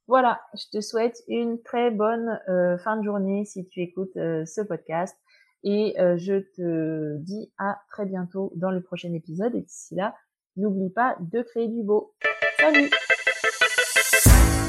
Voilà, 0.07 0.39
je 0.53 0.65
te 0.71 0.81
souhaite 0.81 1.21
une 1.27 1.61
très 1.61 1.91
bonne 1.91 2.39
euh, 2.47 2.77
fin 2.77 2.95
de 2.95 3.03
journée 3.03 3.43
si 3.43 3.67
tu 3.67 3.81
écoutes 3.81 4.15
euh, 4.15 4.45
ce 4.45 4.61
podcast. 4.61 5.17
Et 5.63 5.95
je 5.97 6.39
te 6.55 7.17
dis 7.17 7.51
à 7.57 7.81
très 7.89 8.05
bientôt 8.05 8.53
dans 8.55 8.71
le 8.71 8.81
prochain 8.81 9.11
épisode. 9.11 9.55
Et 9.55 9.61
d'ici 9.61 9.93
là, 9.93 10.15
n'oublie 10.55 10.89
pas 10.89 11.17
de 11.19 11.41
créer 11.41 11.67
du 11.67 11.83
beau. 11.83 12.13
Salut 12.59 12.89